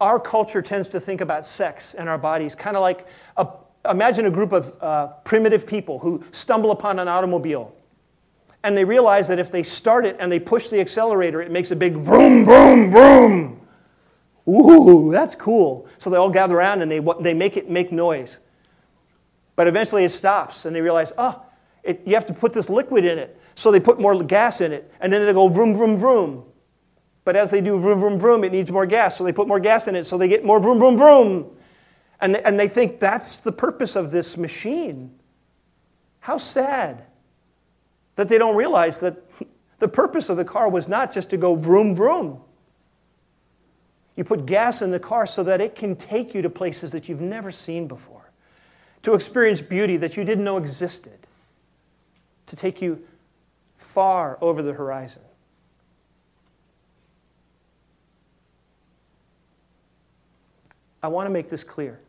our 0.00 0.18
culture 0.18 0.62
tends 0.62 0.88
to 0.90 1.00
think 1.00 1.20
about 1.20 1.46
sex 1.46 1.94
and 1.94 2.08
our 2.08 2.18
bodies 2.18 2.54
kind 2.54 2.76
of 2.76 2.82
like 2.82 3.06
a, 3.36 3.46
imagine 3.84 4.26
a 4.26 4.30
group 4.30 4.52
of 4.52 4.74
uh, 4.82 5.08
primitive 5.24 5.66
people 5.66 5.98
who 5.98 6.22
stumble 6.30 6.70
upon 6.70 6.98
an 6.98 7.08
automobile 7.08 7.74
and 8.64 8.76
they 8.76 8.84
realize 8.84 9.28
that 9.28 9.38
if 9.38 9.50
they 9.50 9.62
start 9.62 10.04
it 10.04 10.16
and 10.18 10.30
they 10.30 10.40
push 10.40 10.68
the 10.68 10.80
accelerator, 10.80 11.40
it 11.40 11.50
makes 11.50 11.70
a 11.70 11.76
big 11.76 11.96
vroom, 11.96 12.44
vroom, 12.44 12.90
vroom. 12.90 13.60
Ooh, 14.48 15.12
that's 15.12 15.34
cool. 15.34 15.86
So 15.98 16.10
they 16.10 16.16
all 16.16 16.30
gather 16.30 16.56
around 16.56 16.82
and 16.82 16.90
they, 16.90 17.00
they 17.20 17.34
make 17.34 17.56
it 17.56 17.70
make 17.70 17.92
noise. 17.92 18.40
But 19.56 19.68
eventually 19.68 20.04
it 20.04 20.10
stops 20.10 20.64
and 20.64 20.74
they 20.74 20.80
realize, 20.80 21.12
oh, 21.18 21.42
it, 21.82 22.02
you 22.04 22.14
have 22.14 22.26
to 22.26 22.34
put 22.34 22.52
this 22.52 22.68
liquid 22.68 23.04
in 23.04 23.18
it. 23.18 23.40
So 23.54 23.70
they 23.70 23.80
put 23.80 24.00
more 24.00 24.22
gas 24.22 24.60
in 24.60 24.72
it 24.72 24.92
and 25.00 25.12
then 25.12 25.24
they 25.24 25.32
go 25.32 25.48
vroom, 25.48 25.74
vroom, 25.74 25.96
vroom. 25.96 26.44
But 27.24 27.36
as 27.36 27.50
they 27.50 27.60
do 27.60 27.78
vroom, 27.78 28.00
vroom, 28.00 28.18
vroom, 28.18 28.44
it 28.44 28.52
needs 28.52 28.72
more 28.72 28.86
gas. 28.86 29.16
So 29.16 29.24
they 29.24 29.32
put 29.32 29.46
more 29.46 29.60
gas 29.60 29.86
in 29.86 29.94
it 29.94 30.04
so 30.04 30.16
they 30.16 30.28
get 30.28 30.44
more 30.44 30.60
vroom, 30.60 30.78
vroom, 30.78 30.96
vroom. 30.96 31.50
And 32.20 32.34
they, 32.34 32.42
and 32.42 32.58
they 32.58 32.68
think 32.68 33.00
that's 33.00 33.38
the 33.38 33.52
purpose 33.52 33.96
of 33.96 34.10
this 34.10 34.36
machine. 34.36 35.18
How 36.20 36.38
sad 36.38 37.04
that 38.16 38.28
they 38.28 38.38
don't 38.38 38.56
realize 38.56 39.00
that 39.00 39.22
the 39.78 39.88
purpose 39.88 40.28
of 40.28 40.36
the 40.36 40.44
car 40.44 40.68
was 40.68 40.88
not 40.88 41.12
just 41.12 41.30
to 41.30 41.36
go 41.36 41.54
vroom, 41.54 41.94
vroom. 41.94 42.40
You 44.16 44.24
put 44.24 44.46
gas 44.46 44.82
in 44.82 44.90
the 44.90 44.98
car 44.98 45.26
so 45.26 45.44
that 45.44 45.60
it 45.60 45.76
can 45.76 45.94
take 45.94 46.34
you 46.34 46.42
to 46.42 46.50
places 46.50 46.90
that 46.90 47.08
you've 47.08 47.20
never 47.20 47.52
seen 47.52 47.86
before, 47.86 48.32
to 49.02 49.14
experience 49.14 49.60
beauty 49.60 49.96
that 49.98 50.16
you 50.16 50.24
didn't 50.24 50.42
know 50.42 50.56
existed, 50.56 51.18
to 52.46 52.56
take 52.56 52.82
you 52.82 53.00
far 53.76 54.36
over 54.40 54.60
the 54.60 54.72
horizon. 54.72 55.22
I 61.00 61.06
want 61.06 61.28
to 61.28 61.32
make 61.32 61.48
this 61.48 61.62
clear. 61.62 62.00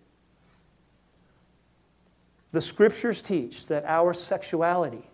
The 2.52 2.62
scriptures 2.62 3.22
teach 3.22 3.68
that 3.68 3.86
our 3.86 4.14
sexuality 4.14 5.08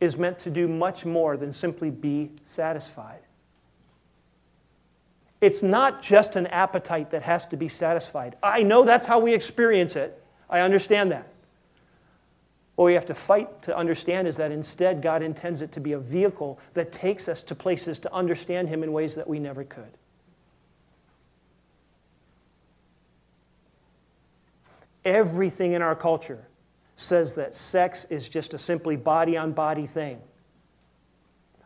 is 0.00 0.18
meant 0.18 0.38
to 0.40 0.50
do 0.50 0.68
much 0.68 1.06
more 1.06 1.36
than 1.36 1.52
simply 1.52 1.90
be 1.90 2.30
satisfied. 2.42 3.20
It's 5.40 5.62
not 5.62 6.02
just 6.02 6.36
an 6.36 6.46
appetite 6.48 7.10
that 7.10 7.22
has 7.22 7.46
to 7.46 7.56
be 7.56 7.68
satisfied. 7.68 8.36
I 8.42 8.62
know 8.62 8.84
that's 8.84 9.06
how 9.06 9.18
we 9.18 9.34
experience 9.34 9.96
it. 9.96 10.22
I 10.50 10.60
understand 10.60 11.10
that. 11.12 11.28
What 12.76 12.86
we 12.86 12.94
have 12.94 13.06
to 13.06 13.14
fight 13.14 13.62
to 13.62 13.76
understand 13.76 14.28
is 14.28 14.36
that 14.38 14.50
instead, 14.50 15.02
God 15.02 15.22
intends 15.22 15.62
it 15.62 15.72
to 15.72 15.80
be 15.80 15.92
a 15.92 15.98
vehicle 15.98 16.58
that 16.74 16.90
takes 16.90 17.28
us 17.28 17.42
to 17.44 17.54
places 17.54 17.98
to 18.00 18.12
understand 18.12 18.68
Him 18.68 18.82
in 18.82 18.92
ways 18.92 19.14
that 19.14 19.28
we 19.28 19.38
never 19.38 19.64
could. 19.64 19.98
Everything 25.04 25.72
in 25.72 25.82
our 25.82 25.96
culture 25.96 26.46
says 26.94 27.34
that 27.34 27.54
sex 27.54 28.04
is 28.06 28.28
just 28.28 28.54
a 28.54 28.58
simply 28.58 28.96
body 28.96 29.36
on 29.36 29.52
body 29.52 29.86
thing. 29.86 30.20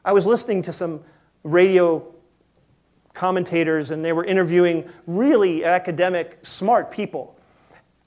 I 0.05 0.13
was 0.13 0.27
listening 0.27 0.63
to 0.63 0.73
some 0.73 1.03
radio 1.43 2.15
commentators, 3.13 3.91
and 3.91 4.05
they 4.05 4.13
were 4.13 4.25
interviewing 4.25 4.89
really 5.07 5.65
academic, 5.65 6.39
smart 6.43 6.91
people 6.91 7.37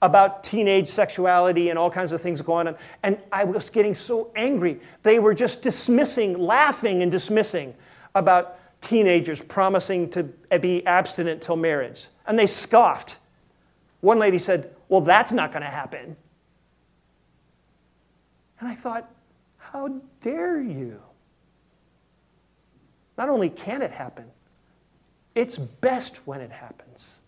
about 0.02 0.46
teenage 0.46 0.88
sexuality 0.88 1.70
and 1.70 1.78
all 1.78 1.92
kinds 1.92 2.14
of 2.14 2.22
things 2.22 2.42
going 2.42 2.68
on. 2.68 2.76
And 3.04 3.20
I 3.32 3.44
was 3.44 3.70
getting 3.70 3.94
so 3.94 4.32
angry. 4.36 4.80
They 5.04 5.20
were 5.20 5.34
just 5.34 5.62
dismissing, 5.62 6.40
laughing 6.40 7.04
and 7.04 7.12
dismissing 7.12 7.76
about 8.16 8.58
teenagers 8.82 9.42
promising 9.42 10.10
to 10.12 10.24
be 10.62 10.86
abstinent 10.86 11.42
till 11.42 11.58
marriage. 11.58 12.08
And 12.28 12.40
they 12.40 12.46
scoffed. 12.46 13.18
One 14.00 14.20
lady 14.20 14.38
said, 14.38 14.74
Well, 14.90 15.02
that's 15.02 15.32
not 15.32 15.52
going 15.52 15.64
to 15.64 15.70
happen. 15.70 16.18
And 18.60 18.68
I 18.68 18.74
thought, 18.74 19.10
How 19.58 20.02
dare 20.22 20.62
you? 20.62 21.00
Not 23.18 23.30
only 23.30 23.50
can 23.50 23.82
it 23.82 23.92
happen, 23.92 24.26
it's 25.36 25.58
best 25.58 26.28
when 26.28 26.42
it 26.42 26.52
happens. 26.52 27.22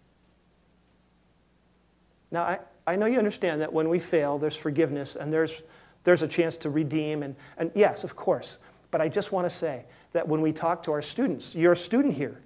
Now, 2.31 2.43
I, 2.43 2.59
I 2.87 2.95
know 2.95 3.05
you 3.05 3.19
understand 3.19 3.61
that 3.61 3.71
when 3.71 3.89
we 3.89 3.99
fail, 3.99 4.37
there's 4.37 4.55
forgiveness 4.55 5.15
and 5.15 5.31
there's, 5.31 5.61
there's 6.03 6.21
a 6.21 6.27
chance 6.27 6.57
to 6.57 6.69
redeem. 6.69 7.23
And, 7.23 7.35
and 7.57 7.71
yes, 7.75 8.03
of 8.03 8.15
course. 8.15 8.57
But 8.89 9.01
I 9.01 9.09
just 9.09 9.31
want 9.31 9.45
to 9.45 9.49
say 9.49 9.85
that 10.13 10.27
when 10.27 10.41
we 10.41 10.51
talk 10.51 10.83
to 10.83 10.91
our 10.91 11.01
students, 11.01 11.55
you're 11.55 11.73
a 11.73 11.77
student 11.77 12.13
here. 12.13 12.41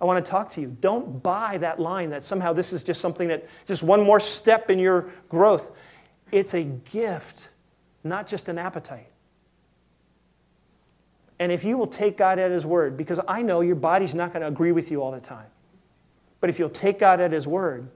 I 0.00 0.04
want 0.06 0.24
to 0.24 0.30
talk 0.30 0.50
to 0.52 0.60
you. 0.60 0.76
Don't 0.80 1.22
buy 1.22 1.58
that 1.58 1.78
line 1.78 2.10
that 2.10 2.24
somehow 2.24 2.52
this 2.52 2.72
is 2.72 2.82
just 2.82 3.00
something 3.00 3.28
that, 3.28 3.46
just 3.66 3.82
one 3.82 4.02
more 4.02 4.18
step 4.18 4.70
in 4.70 4.78
your 4.78 5.10
growth. 5.28 5.76
It's 6.32 6.54
a 6.54 6.64
gift, 6.64 7.50
not 8.02 8.26
just 8.26 8.48
an 8.48 8.56
appetite. 8.56 9.08
And 11.38 11.50
if 11.52 11.64
you 11.64 11.76
will 11.76 11.86
take 11.86 12.16
God 12.16 12.38
at 12.38 12.50
His 12.50 12.64
word, 12.64 12.96
because 12.96 13.20
I 13.26 13.42
know 13.42 13.60
your 13.60 13.76
body's 13.76 14.14
not 14.14 14.32
going 14.32 14.42
to 14.42 14.48
agree 14.48 14.72
with 14.72 14.90
you 14.90 15.02
all 15.02 15.10
the 15.10 15.20
time, 15.20 15.46
but 16.40 16.48
if 16.48 16.58
you'll 16.58 16.68
take 16.68 16.98
God 16.98 17.20
at 17.20 17.32
His 17.32 17.46
word 17.46 17.88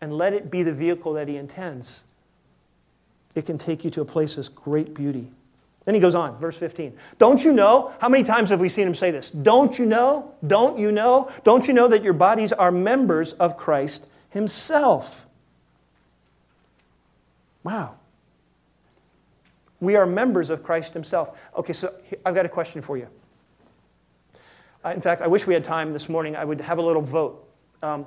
and 0.00 0.12
let 0.12 0.32
it 0.32 0.50
be 0.50 0.62
the 0.62 0.72
vehicle 0.72 1.14
that 1.14 1.28
He 1.28 1.36
intends, 1.36 2.04
it 3.34 3.46
can 3.46 3.58
take 3.58 3.84
you 3.84 3.90
to 3.90 4.00
a 4.00 4.04
place 4.04 4.36
of 4.36 4.54
great 4.54 4.94
beauty. 4.94 5.30
Then 5.84 5.94
he 5.94 6.00
goes 6.00 6.14
on, 6.14 6.36
verse 6.36 6.58
15. 6.58 6.96
Don't 7.18 7.42
you 7.42 7.52
know? 7.52 7.92
How 8.00 8.08
many 8.08 8.22
times 8.22 8.50
have 8.50 8.60
we 8.60 8.68
seen 8.68 8.86
him 8.86 8.94
say 8.94 9.10
this? 9.10 9.30
Don't 9.30 9.78
you 9.78 9.86
know? 9.86 10.34
Don't 10.46 10.78
you 10.78 10.92
know? 10.92 11.30
Don't 11.42 11.66
you 11.66 11.74
know 11.74 11.88
that 11.88 12.02
your 12.02 12.12
bodies 12.12 12.52
are 12.52 12.70
members 12.70 13.32
of 13.34 13.56
Christ 13.56 14.06
himself? 14.28 15.26
Wow. 17.62 17.96
We 19.80 19.96
are 19.96 20.04
members 20.04 20.50
of 20.50 20.62
Christ 20.62 20.92
himself. 20.92 21.38
Okay, 21.56 21.72
so 21.72 21.94
I've 22.26 22.34
got 22.34 22.44
a 22.44 22.50
question 22.50 22.82
for 22.82 22.98
you. 22.98 23.08
In 24.84 25.00
fact, 25.00 25.22
I 25.22 25.26
wish 25.26 25.46
we 25.46 25.54
had 25.54 25.64
time 25.64 25.92
this 25.92 26.08
morning. 26.08 26.36
I 26.36 26.44
would 26.44 26.60
have 26.60 26.78
a 26.78 26.82
little 26.82 27.02
vote. 27.02 27.46
Um, 27.82 28.06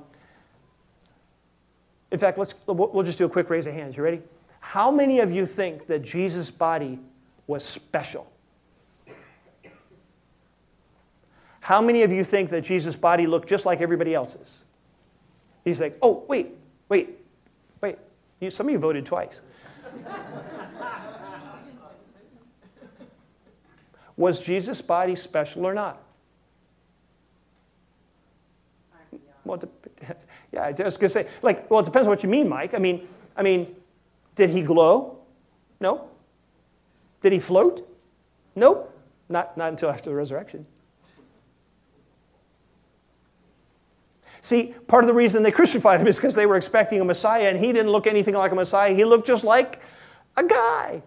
in 2.12 2.20
fact, 2.20 2.38
let's, 2.38 2.54
we'll 2.68 3.04
just 3.04 3.18
do 3.18 3.26
a 3.26 3.30
quick 3.30 3.50
raise 3.50 3.66
of 3.66 3.74
hands. 3.74 3.98
You 3.98 4.04
ready? 4.04 4.22
How 4.60 4.92
many 4.92 5.20
of 5.20 5.32
you 5.32 5.46
think 5.48 5.88
that 5.88 6.04
Jesus' 6.04 6.52
body 6.52 7.00
was 7.48 7.64
special. 7.64 8.32
How 11.60 11.82
many 11.82 12.04
of 12.04 12.12
you 12.12 12.24
think 12.24 12.50
that 12.50 12.62
Jesus' 12.62 12.96
body 12.96 13.26
looked 13.26 13.48
just 13.48 13.66
like 13.66 13.80
everybody 13.80 14.14
else's? 14.14 14.66
He's 15.64 15.80
like, 15.80 15.98
oh, 16.02 16.26
wait, 16.28 16.50
wait, 16.90 17.12
wait. 17.80 17.98
You, 18.42 18.50
some 18.50 18.68
of 18.68 18.74
you 18.74 18.80
voted 18.80 19.06
twice. 19.06 19.42
was 24.18 24.46
Jesus' 24.46 24.82
body 24.82 25.16
special 25.16 25.66
or 25.66 25.74
not? 25.74 26.02
Well, 29.46 29.62
yeah, 30.52 30.66
I 30.66 30.84
was 30.84 30.98
to 30.98 31.10
say, 31.10 31.28
like, 31.42 31.70
well, 31.70 31.80
it 31.80 31.86
depends 31.86 32.08
on 32.08 32.12
what 32.12 32.24
you 32.24 32.30
mean, 32.30 32.50
Mike. 32.50 32.74
I 32.74 32.78
mean, 32.78 33.08
I 33.36 33.42
mean, 33.42 33.76
did 34.36 34.50
he 34.50 34.62
glow? 34.62 35.20
No. 35.80 36.10
Did 37.24 37.34
he 37.34 37.40
float? 37.40 37.90
Nope. 38.56 38.96
Not, 39.30 39.58
not 39.58 39.70
until 39.70 39.90
after 39.90 40.12
the 40.12 40.16
resurrection. 40.16 40.68
See, 44.42 44.76
part 44.88 45.06
of 45.06 45.08
the 45.08 45.14
reason 45.14 45.42
they 45.42 45.52
crucified 45.52 46.02
him 46.02 46.08
is 46.08 46.18
because 46.18 46.36
they 46.36 46.46
were 46.46 46.58
expecting 46.58 47.00
a 47.00 47.06
Messiah, 47.06 47.48
and 47.48 47.58
he 47.58 47.72
didn't 47.72 47.92
look 47.92 48.06
anything 48.06 48.36
like 48.36 48.52
a 48.52 48.56
Messiah. 48.56 48.94
He 48.94 49.06
looked 49.06 49.26
just 49.26 49.46
like 49.46 49.82
a 50.36 50.44
guy. 50.44 51.02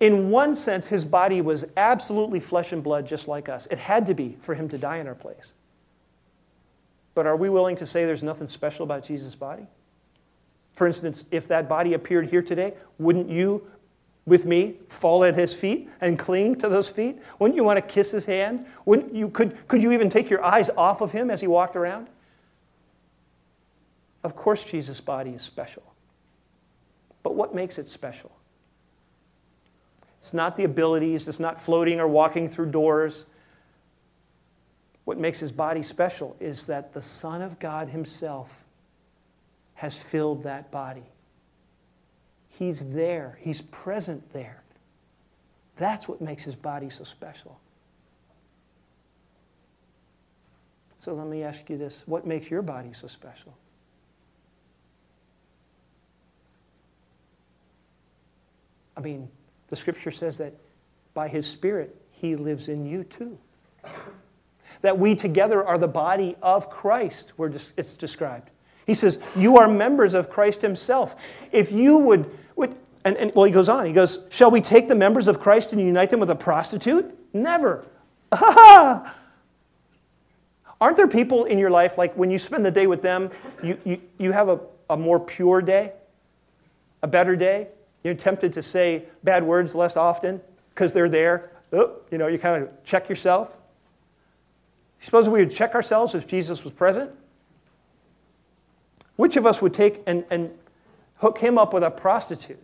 In 0.00 0.30
one 0.30 0.54
sense, 0.54 0.86
his 0.86 1.04
body 1.04 1.42
was 1.42 1.66
absolutely 1.76 2.40
flesh 2.40 2.72
and 2.72 2.82
blood, 2.82 3.06
just 3.06 3.28
like 3.28 3.50
us. 3.50 3.66
It 3.66 3.76
had 3.76 4.06
to 4.06 4.14
be 4.14 4.38
for 4.40 4.54
him 4.54 4.70
to 4.70 4.78
die 4.78 4.96
in 4.96 5.06
our 5.06 5.14
place. 5.14 5.52
But 7.14 7.26
are 7.26 7.36
we 7.36 7.50
willing 7.50 7.76
to 7.76 7.84
say 7.84 8.06
there's 8.06 8.22
nothing 8.22 8.46
special 8.46 8.84
about 8.84 9.02
Jesus' 9.02 9.34
body? 9.34 9.66
For 10.72 10.86
instance, 10.86 11.26
if 11.30 11.46
that 11.48 11.68
body 11.68 11.92
appeared 11.92 12.30
here 12.30 12.40
today, 12.40 12.72
wouldn't 12.98 13.28
you 13.28 13.66
with 14.30 14.46
me, 14.46 14.76
fall 14.86 15.24
at 15.24 15.34
his 15.34 15.54
feet 15.54 15.90
and 16.00 16.18
cling 16.18 16.54
to 16.54 16.68
those 16.68 16.88
feet? 16.88 17.18
Wouldn't 17.38 17.56
you 17.56 17.64
want 17.64 17.76
to 17.76 17.82
kiss 17.82 18.12
his 18.12 18.24
hand? 18.24 18.64
Wouldn't 18.86 19.12
you, 19.14 19.28
could, 19.28 19.66
could 19.68 19.82
you 19.82 19.90
even 19.92 20.08
take 20.08 20.30
your 20.30 20.42
eyes 20.42 20.70
off 20.70 21.00
of 21.00 21.10
him 21.10 21.30
as 21.30 21.40
he 21.40 21.48
walked 21.48 21.74
around? 21.74 22.06
Of 24.22 24.36
course, 24.36 24.64
Jesus' 24.64 25.00
body 25.00 25.32
is 25.32 25.42
special. 25.42 25.82
But 27.22 27.34
what 27.34 27.54
makes 27.54 27.76
it 27.78 27.88
special? 27.88 28.30
It's 30.18 30.32
not 30.32 30.56
the 30.56 30.64
abilities, 30.64 31.26
it's 31.26 31.40
not 31.40 31.60
floating 31.60 31.98
or 31.98 32.06
walking 32.06 32.46
through 32.46 32.70
doors. 32.70 33.26
What 35.06 35.18
makes 35.18 35.40
his 35.40 35.50
body 35.50 35.82
special 35.82 36.36
is 36.38 36.66
that 36.66 36.92
the 36.92 37.02
Son 37.02 37.42
of 37.42 37.58
God 37.58 37.88
himself 37.88 38.64
has 39.74 39.96
filled 39.96 40.44
that 40.44 40.70
body. 40.70 41.04
He's 42.60 42.90
there, 42.90 43.38
He's 43.40 43.62
present 43.62 44.34
there. 44.34 44.62
That's 45.76 46.06
what 46.06 46.20
makes 46.20 46.44
His 46.44 46.54
body 46.54 46.90
so 46.90 47.04
special. 47.04 47.58
So 50.98 51.14
let 51.14 51.26
me 51.26 51.42
ask 51.42 51.70
you 51.70 51.78
this 51.78 52.02
what 52.04 52.26
makes 52.26 52.50
your 52.50 52.60
body 52.60 52.92
so 52.92 53.08
special? 53.08 53.56
I 58.94 59.00
mean, 59.00 59.30
the 59.68 59.76
scripture 59.76 60.10
says 60.10 60.36
that 60.36 60.52
by 61.14 61.28
His 61.28 61.46
Spirit, 61.46 61.96
He 62.10 62.36
lives 62.36 62.68
in 62.68 62.84
you 62.84 63.04
too. 63.04 63.38
That 64.82 64.98
we 64.98 65.14
together 65.14 65.66
are 65.66 65.78
the 65.78 65.88
body 65.88 66.36
of 66.42 66.68
Christ, 66.68 67.32
where 67.36 67.50
it's 67.78 67.96
described. 67.96 68.50
He 68.86 68.92
says, 68.92 69.18
You 69.34 69.56
are 69.56 69.68
members 69.68 70.12
of 70.12 70.28
Christ 70.28 70.60
Himself. 70.60 71.16
If 71.52 71.72
you 71.72 71.96
would 71.98 72.30
and, 73.04 73.16
and 73.16 73.32
well, 73.34 73.44
he 73.44 73.52
goes 73.52 73.68
on. 73.68 73.86
He 73.86 73.92
goes, 73.92 74.26
Shall 74.30 74.50
we 74.50 74.60
take 74.60 74.88
the 74.88 74.94
members 74.94 75.28
of 75.28 75.40
Christ 75.40 75.72
and 75.72 75.80
unite 75.80 76.10
them 76.10 76.20
with 76.20 76.30
a 76.30 76.34
prostitute? 76.34 77.16
Never. 77.32 77.86
Aren't 78.32 79.06
there 80.96 81.08
people 81.08 81.44
in 81.44 81.58
your 81.58 81.70
life, 81.70 81.98
like 81.98 82.14
when 82.14 82.30
you 82.30 82.38
spend 82.38 82.64
the 82.64 82.70
day 82.70 82.86
with 82.86 83.02
them, 83.02 83.30
you, 83.62 83.78
you, 83.84 84.00
you 84.18 84.32
have 84.32 84.48
a, 84.48 84.60
a 84.88 84.96
more 84.96 85.20
pure 85.20 85.60
day, 85.60 85.92
a 87.02 87.06
better 87.06 87.36
day? 87.36 87.68
You're 88.02 88.14
tempted 88.14 88.52
to 88.54 88.62
say 88.62 89.04
bad 89.22 89.44
words 89.44 89.74
less 89.74 89.96
often 89.96 90.40
because 90.70 90.92
they're 90.92 91.08
there. 91.08 91.50
Oh, 91.72 91.96
you 92.10 92.18
know, 92.18 92.28
you 92.28 92.38
kind 92.38 92.62
of 92.62 92.84
check 92.84 93.08
yourself. 93.08 93.56
Suppose 94.98 95.28
we 95.28 95.40
would 95.40 95.50
check 95.50 95.74
ourselves 95.74 96.14
if 96.14 96.26
Jesus 96.26 96.64
was 96.64 96.72
present? 96.72 97.10
Which 99.16 99.36
of 99.36 99.46
us 99.46 99.60
would 99.60 99.74
take 99.74 100.02
and, 100.06 100.24
and 100.30 100.50
hook 101.18 101.38
him 101.38 101.58
up 101.58 101.74
with 101.74 101.82
a 101.82 101.90
prostitute? 101.90 102.62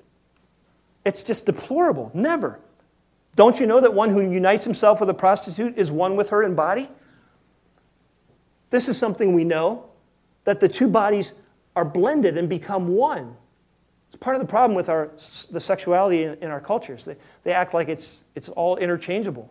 It's 1.07 1.23
just 1.23 1.47
deplorable. 1.47 2.11
Never. 2.15 2.59
Don't 3.37 3.61
you 3.61 3.67
know 3.67 3.81
that 3.81 3.95
one 3.95 4.11
who 4.11 4.21
unites 4.21 4.65
himself 4.65 4.99
with 4.99 5.09
a 5.09 5.15
prostitute 5.15 5.79
is 5.79 5.89
one 5.89 6.17
with 6.17 6.31
her 6.31 6.43
in 6.43 6.57
body? 6.57 6.89
This 8.71 8.89
is 8.89 8.99
something 8.99 9.33
we 9.33 9.45
know 9.45 9.89
that 10.43 10.59
the 10.59 10.69
two 10.69 10.89
bodies 10.89 11.33
are 11.77 11.85
blended 11.85 12.37
and 12.37 12.49
become 12.49 12.89
one. 12.89 13.37
It's 14.09 14.17
part 14.17 14.35
of 14.35 14.43
the 14.43 14.49
problem 14.49 14.75
with 14.75 14.89
our, 14.89 15.13
the 15.53 15.61
sexuality 15.61 16.25
in, 16.25 16.35
in 16.43 16.51
our 16.51 16.61
cultures. 16.61 17.05
They, 17.05 17.17
they 17.45 17.53
act 17.53 17.73
like 17.73 17.89
it's, 17.89 18.25
it's 18.35 18.49
all 18.49 18.77
interchangeable. 18.77 19.49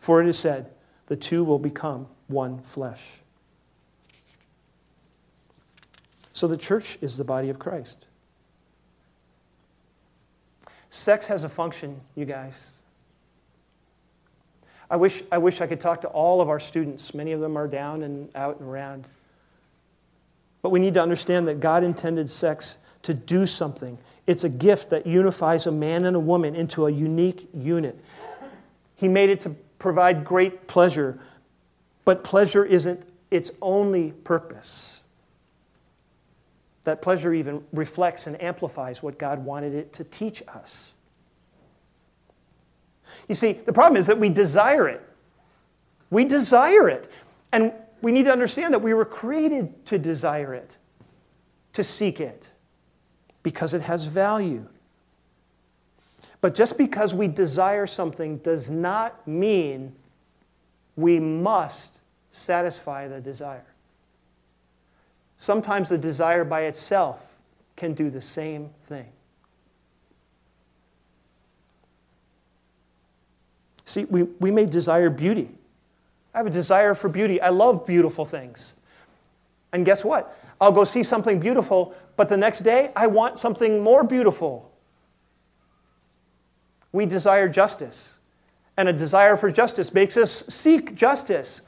For 0.00 0.20
it 0.20 0.26
is 0.26 0.36
said, 0.36 0.72
the 1.06 1.16
two 1.16 1.44
will 1.44 1.60
become 1.60 2.08
one 2.26 2.58
flesh. 2.58 3.20
So 6.36 6.46
the 6.46 6.58
church 6.58 6.98
is 7.00 7.16
the 7.16 7.24
body 7.24 7.48
of 7.48 7.58
Christ. 7.58 8.04
Sex 10.90 11.24
has 11.28 11.44
a 11.44 11.48
function, 11.48 12.02
you 12.14 12.26
guys. 12.26 12.72
I 14.90 14.96
wish, 14.96 15.22
I 15.32 15.38
wish 15.38 15.62
I 15.62 15.66
could 15.66 15.80
talk 15.80 16.02
to 16.02 16.08
all 16.08 16.42
of 16.42 16.50
our 16.50 16.60
students. 16.60 17.14
Many 17.14 17.32
of 17.32 17.40
them 17.40 17.56
are 17.56 17.66
down 17.66 18.02
and 18.02 18.28
out 18.36 18.60
and 18.60 18.68
around. 18.68 19.06
But 20.60 20.68
we 20.68 20.78
need 20.78 20.92
to 20.92 21.02
understand 21.02 21.48
that 21.48 21.58
God 21.58 21.82
intended 21.82 22.28
sex 22.28 22.80
to 23.00 23.14
do 23.14 23.46
something. 23.46 23.96
It's 24.26 24.44
a 24.44 24.50
gift 24.50 24.90
that 24.90 25.06
unifies 25.06 25.66
a 25.66 25.72
man 25.72 26.04
and 26.04 26.14
a 26.14 26.20
woman 26.20 26.54
into 26.54 26.84
a 26.84 26.90
unique 26.90 27.48
unit. 27.54 27.98
He 28.94 29.08
made 29.08 29.30
it 29.30 29.40
to 29.40 29.56
provide 29.78 30.22
great 30.22 30.66
pleasure, 30.66 31.18
but 32.04 32.24
pleasure 32.24 32.62
isn't 32.62 33.08
its 33.30 33.52
only 33.62 34.12
purpose. 34.12 35.02
That 36.86 37.02
pleasure 37.02 37.34
even 37.34 37.64
reflects 37.72 38.28
and 38.28 38.40
amplifies 38.40 39.02
what 39.02 39.18
God 39.18 39.44
wanted 39.44 39.74
it 39.74 39.92
to 39.94 40.04
teach 40.04 40.40
us. 40.46 40.94
You 43.28 43.34
see, 43.34 43.54
the 43.54 43.72
problem 43.72 43.96
is 43.96 44.06
that 44.06 44.18
we 44.18 44.28
desire 44.28 44.88
it. 44.88 45.02
We 46.10 46.24
desire 46.24 46.88
it. 46.88 47.10
And 47.52 47.72
we 48.02 48.12
need 48.12 48.26
to 48.26 48.30
understand 48.30 48.72
that 48.72 48.82
we 48.82 48.94
were 48.94 49.04
created 49.04 49.84
to 49.86 49.98
desire 49.98 50.54
it, 50.54 50.76
to 51.72 51.82
seek 51.82 52.20
it, 52.20 52.52
because 53.42 53.74
it 53.74 53.82
has 53.82 54.04
value. 54.04 54.68
But 56.40 56.54
just 56.54 56.78
because 56.78 57.12
we 57.14 57.26
desire 57.26 57.88
something 57.88 58.38
does 58.38 58.70
not 58.70 59.26
mean 59.26 59.92
we 60.94 61.18
must 61.18 62.00
satisfy 62.30 63.08
the 63.08 63.20
desire. 63.20 63.66
Sometimes 65.36 65.88
the 65.88 65.98
desire 65.98 66.44
by 66.44 66.62
itself 66.62 67.38
can 67.76 67.92
do 67.92 68.10
the 68.10 68.20
same 68.20 68.70
thing. 68.80 69.06
See, 73.84 74.04
we, 74.04 74.24
we 74.24 74.50
may 74.50 74.66
desire 74.66 75.10
beauty. 75.10 75.48
I 76.34 76.38
have 76.38 76.46
a 76.46 76.50
desire 76.50 76.94
for 76.94 77.08
beauty. 77.08 77.40
I 77.40 77.50
love 77.50 77.86
beautiful 77.86 78.24
things. 78.24 78.74
And 79.72 79.84
guess 79.84 80.04
what? 80.04 80.36
I'll 80.60 80.72
go 80.72 80.84
see 80.84 81.02
something 81.02 81.38
beautiful, 81.38 81.94
but 82.16 82.28
the 82.28 82.36
next 82.36 82.60
day 82.60 82.90
I 82.96 83.06
want 83.06 83.38
something 83.38 83.82
more 83.82 84.02
beautiful. 84.02 84.70
We 86.92 87.06
desire 87.06 87.48
justice. 87.48 88.18
And 88.76 88.88
a 88.88 88.92
desire 88.92 89.36
for 89.36 89.50
justice 89.50 89.94
makes 89.94 90.16
us 90.16 90.44
seek 90.48 90.94
justice. 90.94 91.62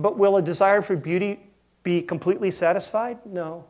But 0.00 0.16
will 0.16 0.38
a 0.38 0.42
desire 0.42 0.80
for 0.80 0.96
beauty 0.96 1.40
be 1.82 2.00
completely 2.00 2.50
satisfied? 2.50 3.18
No. 3.26 3.66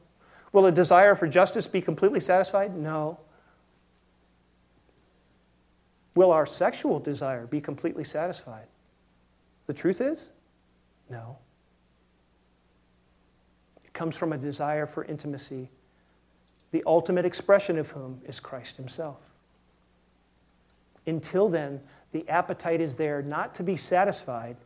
Will 0.52 0.66
a 0.66 0.72
desire 0.72 1.16
for 1.16 1.26
justice 1.26 1.66
be 1.66 1.80
completely 1.80 2.20
satisfied? 2.20 2.76
No. 2.76 3.18
Will 6.14 6.30
our 6.30 6.46
sexual 6.46 7.00
desire 7.00 7.46
be 7.46 7.60
completely 7.60 8.04
satisfied? 8.04 8.66
The 9.66 9.74
truth 9.74 10.00
is, 10.00 10.30
no. 11.08 11.38
It 13.84 13.92
comes 13.92 14.16
from 14.16 14.32
a 14.32 14.38
desire 14.38 14.86
for 14.86 15.04
intimacy, 15.04 15.68
the 16.70 16.84
ultimate 16.86 17.24
expression 17.24 17.76
of 17.76 17.90
whom 17.90 18.20
is 18.24 18.38
Christ 18.38 18.76
Himself. 18.76 19.34
Until 21.06 21.48
then, 21.48 21.80
the 22.12 22.28
appetite 22.28 22.80
is 22.80 22.96
there 22.96 23.22
not 23.22 23.54
to 23.56 23.64
be 23.64 23.74
satisfied 23.74 24.56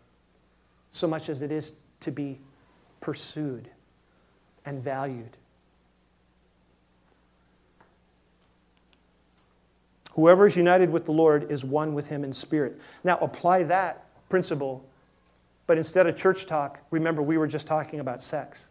so 0.95 1.09
much 1.09 1.29
as 1.29 1.43
it 1.43 1.51
is 1.51 1.73
to 2.01 2.13
be 2.13 2.39
pursued 3.01 3.69
and 4.65 4.81
valued. 4.81 5.37
Whoever 10.13 10.47
is 10.47 10.57
united 10.57 10.91
with 10.91 11.05
the 11.05 11.13
Lord 11.13 11.51
is 11.51 11.65
one 11.65 11.95
with 11.95 12.07
him 12.07 12.23
in 12.23 12.33
spirit. 12.33 12.81
Now, 13.03 13.19
apply 13.19 13.65
that 13.65 14.07
principle, 14.29 14.89
but 15.67 15.77
instead 15.77 16.07
of 16.07 16.15
church 16.15 16.47
talk, 16.47 16.79
remember 16.93 17.21
we 17.23 17.37
were 17.37 17.49
just 17.49 17.67
talking 17.67 17.99
about 17.99 18.23
sex. 18.23 18.69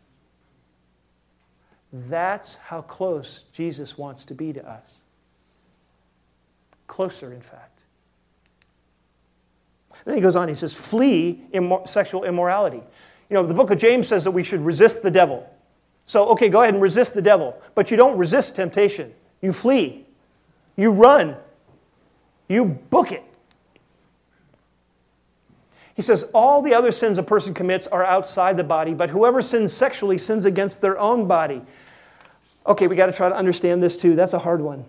That's 1.92 2.56
how 2.56 2.82
close 2.82 3.44
Jesus 3.52 3.98
wants 3.98 4.24
to 4.26 4.34
be 4.34 4.54
to 4.54 4.66
us. 4.66 5.04
Closer, 6.88 7.34
in 7.34 7.42
fact. 7.42 7.73
Then 10.06 10.16
he 10.16 10.22
goes 10.22 10.36
on, 10.36 10.48
he 10.48 10.54
says, 10.54 10.74
flee 10.74 11.42
immor- 11.54 11.88
sexual 11.88 12.24
immorality. 12.24 12.82
You 13.30 13.34
know, 13.36 13.46
the 13.46 13.54
book 13.54 13.72
of 13.72 13.78
James 13.78 14.08
says 14.08 14.24
that 14.26 14.32
we 14.32 14.44
should 14.44 14.60
resist 14.60 15.02
the 15.02 15.12
devil. 15.12 15.50
So, 16.06 16.26
okay, 16.30 16.50
go 16.50 16.62
ahead 16.62 16.74
and 16.74 16.84
resist 16.84 17.14
the 17.14 17.22
devil. 17.22 17.60
But 17.76 17.90
you 17.90 17.98
don't 17.98 18.18
resist 18.18 18.56
temptation, 18.56 19.14
you 19.42 19.54
flee, 19.54 20.06
you 20.76 20.92
run, 20.92 21.38
you 22.48 22.66
book 22.66 23.12
it. 23.12 23.24
He 25.96 26.02
says, 26.02 26.30
All 26.34 26.62
the 26.62 26.74
other 26.74 26.92
sins 26.92 27.18
a 27.18 27.24
person 27.24 27.54
commits 27.54 27.88
are 27.88 28.04
outside 28.04 28.58
the 28.58 28.64
body, 28.64 28.94
but 28.94 29.10
whoever 29.10 29.42
sins 29.42 29.72
sexually 29.72 30.18
sins 30.18 30.46
against 30.46 30.82
their 30.82 30.98
own 31.00 31.28
body. 31.28 31.62
Okay, 32.66 32.88
we 32.88 32.96
got 32.96 33.08
to 33.08 33.12
try 33.12 33.30
to 33.30 33.36
understand 33.36 33.84
this 33.84 33.96
too. 33.96 34.16
That's 34.16 34.34
a 34.34 34.40
hard 34.40 34.62
one. 34.62 34.86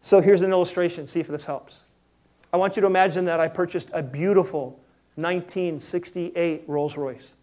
So 0.00 0.20
here's 0.20 0.42
an 0.42 0.50
illustration. 0.50 1.06
See 1.06 1.20
if 1.20 1.28
this 1.28 1.44
helps. 1.44 1.82
I 2.56 2.58
want 2.58 2.74
you 2.74 2.80
to 2.80 2.86
imagine 2.86 3.26
that 3.26 3.38
I 3.38 3.48
purchased 3.48 3.90
a 3.92 4.02
beautiful 4.02 4.80
1968 5.16 6.64
Rolls 6.66 6.96
Royce. 6.96 7.34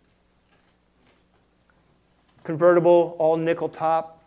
Convertible, 2.43 3.15
all 3.19 3.37
nickel 3.37 3.69
top, 3.69 4.23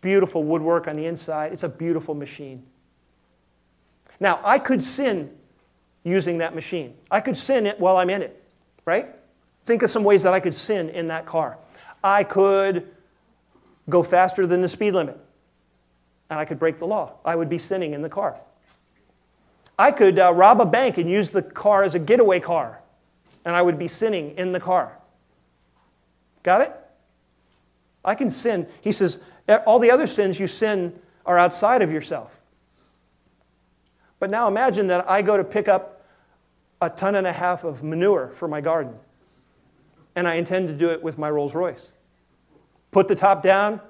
beautiful 0.00 0.42
woodwork 0.42 0.88
on 0.88 0.96
the 0.96 1.04
inside. 1.04 1.52
It's 1.52 1.62
a 1.62 1.68
beautiful 1.68 2.14
machine. 2.14 2.62
Now, 4.18 4.40
I 4.42 4.58
could 4.58 4.82
sin 4.82 5.30
using 6.04 6.38
that 6.38 6.54
machine. 6.54 6.94
I 7.10 7.20
could 7.20 7.36
sin 7.36 7.66
it 7.66 7.78
while 7.78 7.98
I'm 7.98 8.08
in 8.08 8.22
it, 8.22 8.42
right? 8.86 9.14
Think 9.64 9.82
of 9.82 9.90
some 9.90 10.04
ways 10.04 10.22
that 10.22 10.32
I 10.32 10.40
could 10.40 10.54
sin 10.54 10.88
in 10.88 11.08
that 11.08 11.26
car. 11.26 11.58
I 12.02 12.24
could 12.24 12.88
go 13.90 14.02
faster 14.02 14.46
than 14.46 14.62
the 14.62 14.68
speed 14.68 14.92
limit, 14.92 15.20
and 16.30 16.40
I 16.40 16.46
could 16.46 16.58
break 16.58 16.78
the 16.78 16.86
law. 16.86 17.12
I 17.26 17.36
would 17.36 17.50
be 17.50 17.58
sinning 17.58 17.92
in 17.92 18.00
the 18.00 18.08
car. 18.08 18.40
I 19.78 19.90
could 19.90 20.18
uh, 20.18 20.32
rob 20.32 20.60
a 20.60 20.66
bank 20.66 20.98
and 20.98 21.10
use 21.10 21.30
the 21.30 21.42
car 21.42 21.82
as 21.82 21.94
a 21.94 21.98
getaway 21.98 22.40
car, 22.40 22.80
and 23.44 23.56
I 23.56 23.62
would 23.62 23.78
be 23.78 23.88
sinning 23.88 24.36
in 24.36 24.52
the 24.52 24.60
car. 24.60 24.96
Got 26.42 26.60
it? 26.60 26.72
I 28.04 28.14
can 28.14 28.30
sin. 28.30 28.66
He 28.80 28.92
says, 28.92 29.22
all 29.66 29.78
the 29.78 29.90
other 29.90 30.06
sins 30.06 30.38
you 30.38 30.46
sin 30.46 30.98
are 31.26 31.38
outside 31.38 31.82
of 31.82 31.90
yourself. 31.90 32.40
But 34.20 34.30
now 34.30 34.46
imagine 34.46 34.86
that 34.88 35.08
I 35.08 35.22
go 35.22 35.36
to 35.36 35.44
pick 35.44 35.68
up 35.68 36.04
a 36.80 36.90
ton 36.90 37.14
and 37.14 37.26
a 37.26 37.32
half 37.32 37.64
of 37.64 37.82
manure 37.82 38.28
for 38.28 38.46
my 38.46 38.60
garden, 38.60 38.94
and 40.14 40.28
I 40.28 40.34
intend 40.34 40.68
to 40.68 40.74
do 40.74 40.90
it 40.90 41.02
with 41.02 41.18
my 41.18 41.30
Rolls 41.30 41.54
Royce. 41.54 41.92
Put 42.90 43.08
the 43.08 43.14
top 43.14 43.42
down, 43.42 43.80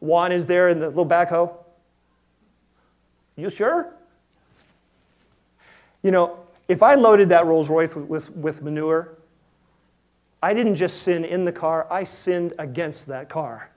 Juan 0.00 0.32
is 0.32 0.46
there 0.46 0.68
in 0.68 0.80
the 0.80 0.88
little 0.88 1.06
backhoe. 1.06 1.54
You 3.36 3.50
sure? 3.50 3.94
You 6.02 6.10
know, 6.10 6.38
if 6.68 6.82
I 6.82 6.94
loaded 6.94 7.28
that 7.30 7.46
Rolls 7.46 7.68
Royce 7.68 7.94
with, 7.94 8.06
with, 8.06 8.30
with, 8.36 8.62
manure, 8.62 9.16
I 10.42 10.54
didn't 10.54 10.76
just 10.76 11.02
sin 11.02 11.24
in 11.24 11.44
the 11.44 11.52
car, 11.52 11.86
I 11.90 12.04
sinned 12.04 12.54
against 12.58 13.06
that 13.08 13.28
car. 13.28 13.70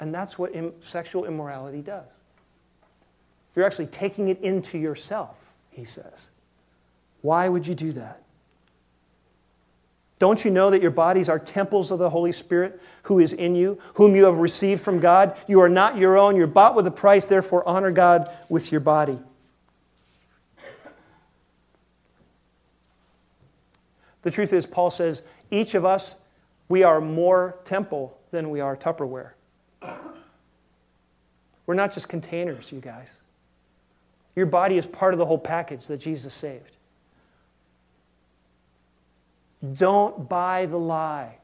And 0.00 0.14
that's 0.14 0.38
what 0.38 0.54
Im- 0.54 0.74
sexual 0.80 1.24
immorality 1.24 1.80
does. 1.80 2.08
You're 3.54 3.64
actually 3.64 3.86
taking 3.86 4.28
it 4.28 4.40
into 4.40 4.78
yourself, 4.78 5.54
he 5.70 5.84
says. 5.84 6.30
Why 7.20 7.48
would 7.48 7.66
you 7.66 7.74
do 7.74 7.92
that? 7.92 8.21
Don't 10.22 10.44
you 10.44 10.52
know 10.52 10.70
that 10.70 10.80
your 10.80 10.92
bodies 10.92 11.28
are 11.28 11.40
temples 11.40 11.90
of 11.90 11.98
the 11.98 12.08
Holy 12.08 12.30
Spirit 12.30 12.80
who 13.02 13.18
is 13.18 13.32
in 13.32 13.56
you, 13.56 13.80
whom 13.94 14.14
you 14.14 14.26
have 14.26 14.38
received 14.38 14.80
from 14.80 15.00
God? 15.00 15.36
You 15.48 15.60
are 15.62 15.68
not 15.68 15.96
your 15.96 16.16
own. 16.16 16.36
You're 16.36 16.46
bought 16.46 16.76
with 16.76 16.86
a 16.86 16.92
price. 16.92 17.26
Therefore, 17.26 17.68
honor 17.68 17.90
God 17.90 18.30
with 18.48 18.70
your 18.70 18.80
body. 18.80 19.18
The 24.22 24.30
truth 24.30 24.52
is, 24.52 24.64
Paul 24.64 24.90
says, 24.90 25.24
each 25.50 25.74
of 25.74 25.84
us, 25.84 26.14
we 26.68 26.84
are 26.84 27.00
more 27.00 27.56
temple 27.64 28.16
than 28.30 28.50
we 28.50 28.60
are 28.60 28.76
Tupperware. 28.76 29.30
We're 31.66 31.74
not 31.74 31.92
just 31.92 32.08
containers, 32.08 32.70
you 32.70 32.80
guys. 32.80 33.22
Your 34.36 34.46
body 34.46 34.78
is 34.78 34.86
part 34.86 35.14
of 35.14 35.18
the 35.18 35.26
whole 35.26 35.36
package 35.36 35.88
that 35.88 35.96
Jesus 35.96 36.32
saved. 36.32 36.76
Don't 39.74 40.28
buy 40.28 40.66
the 40.66 40.78
lie 40.78 41.36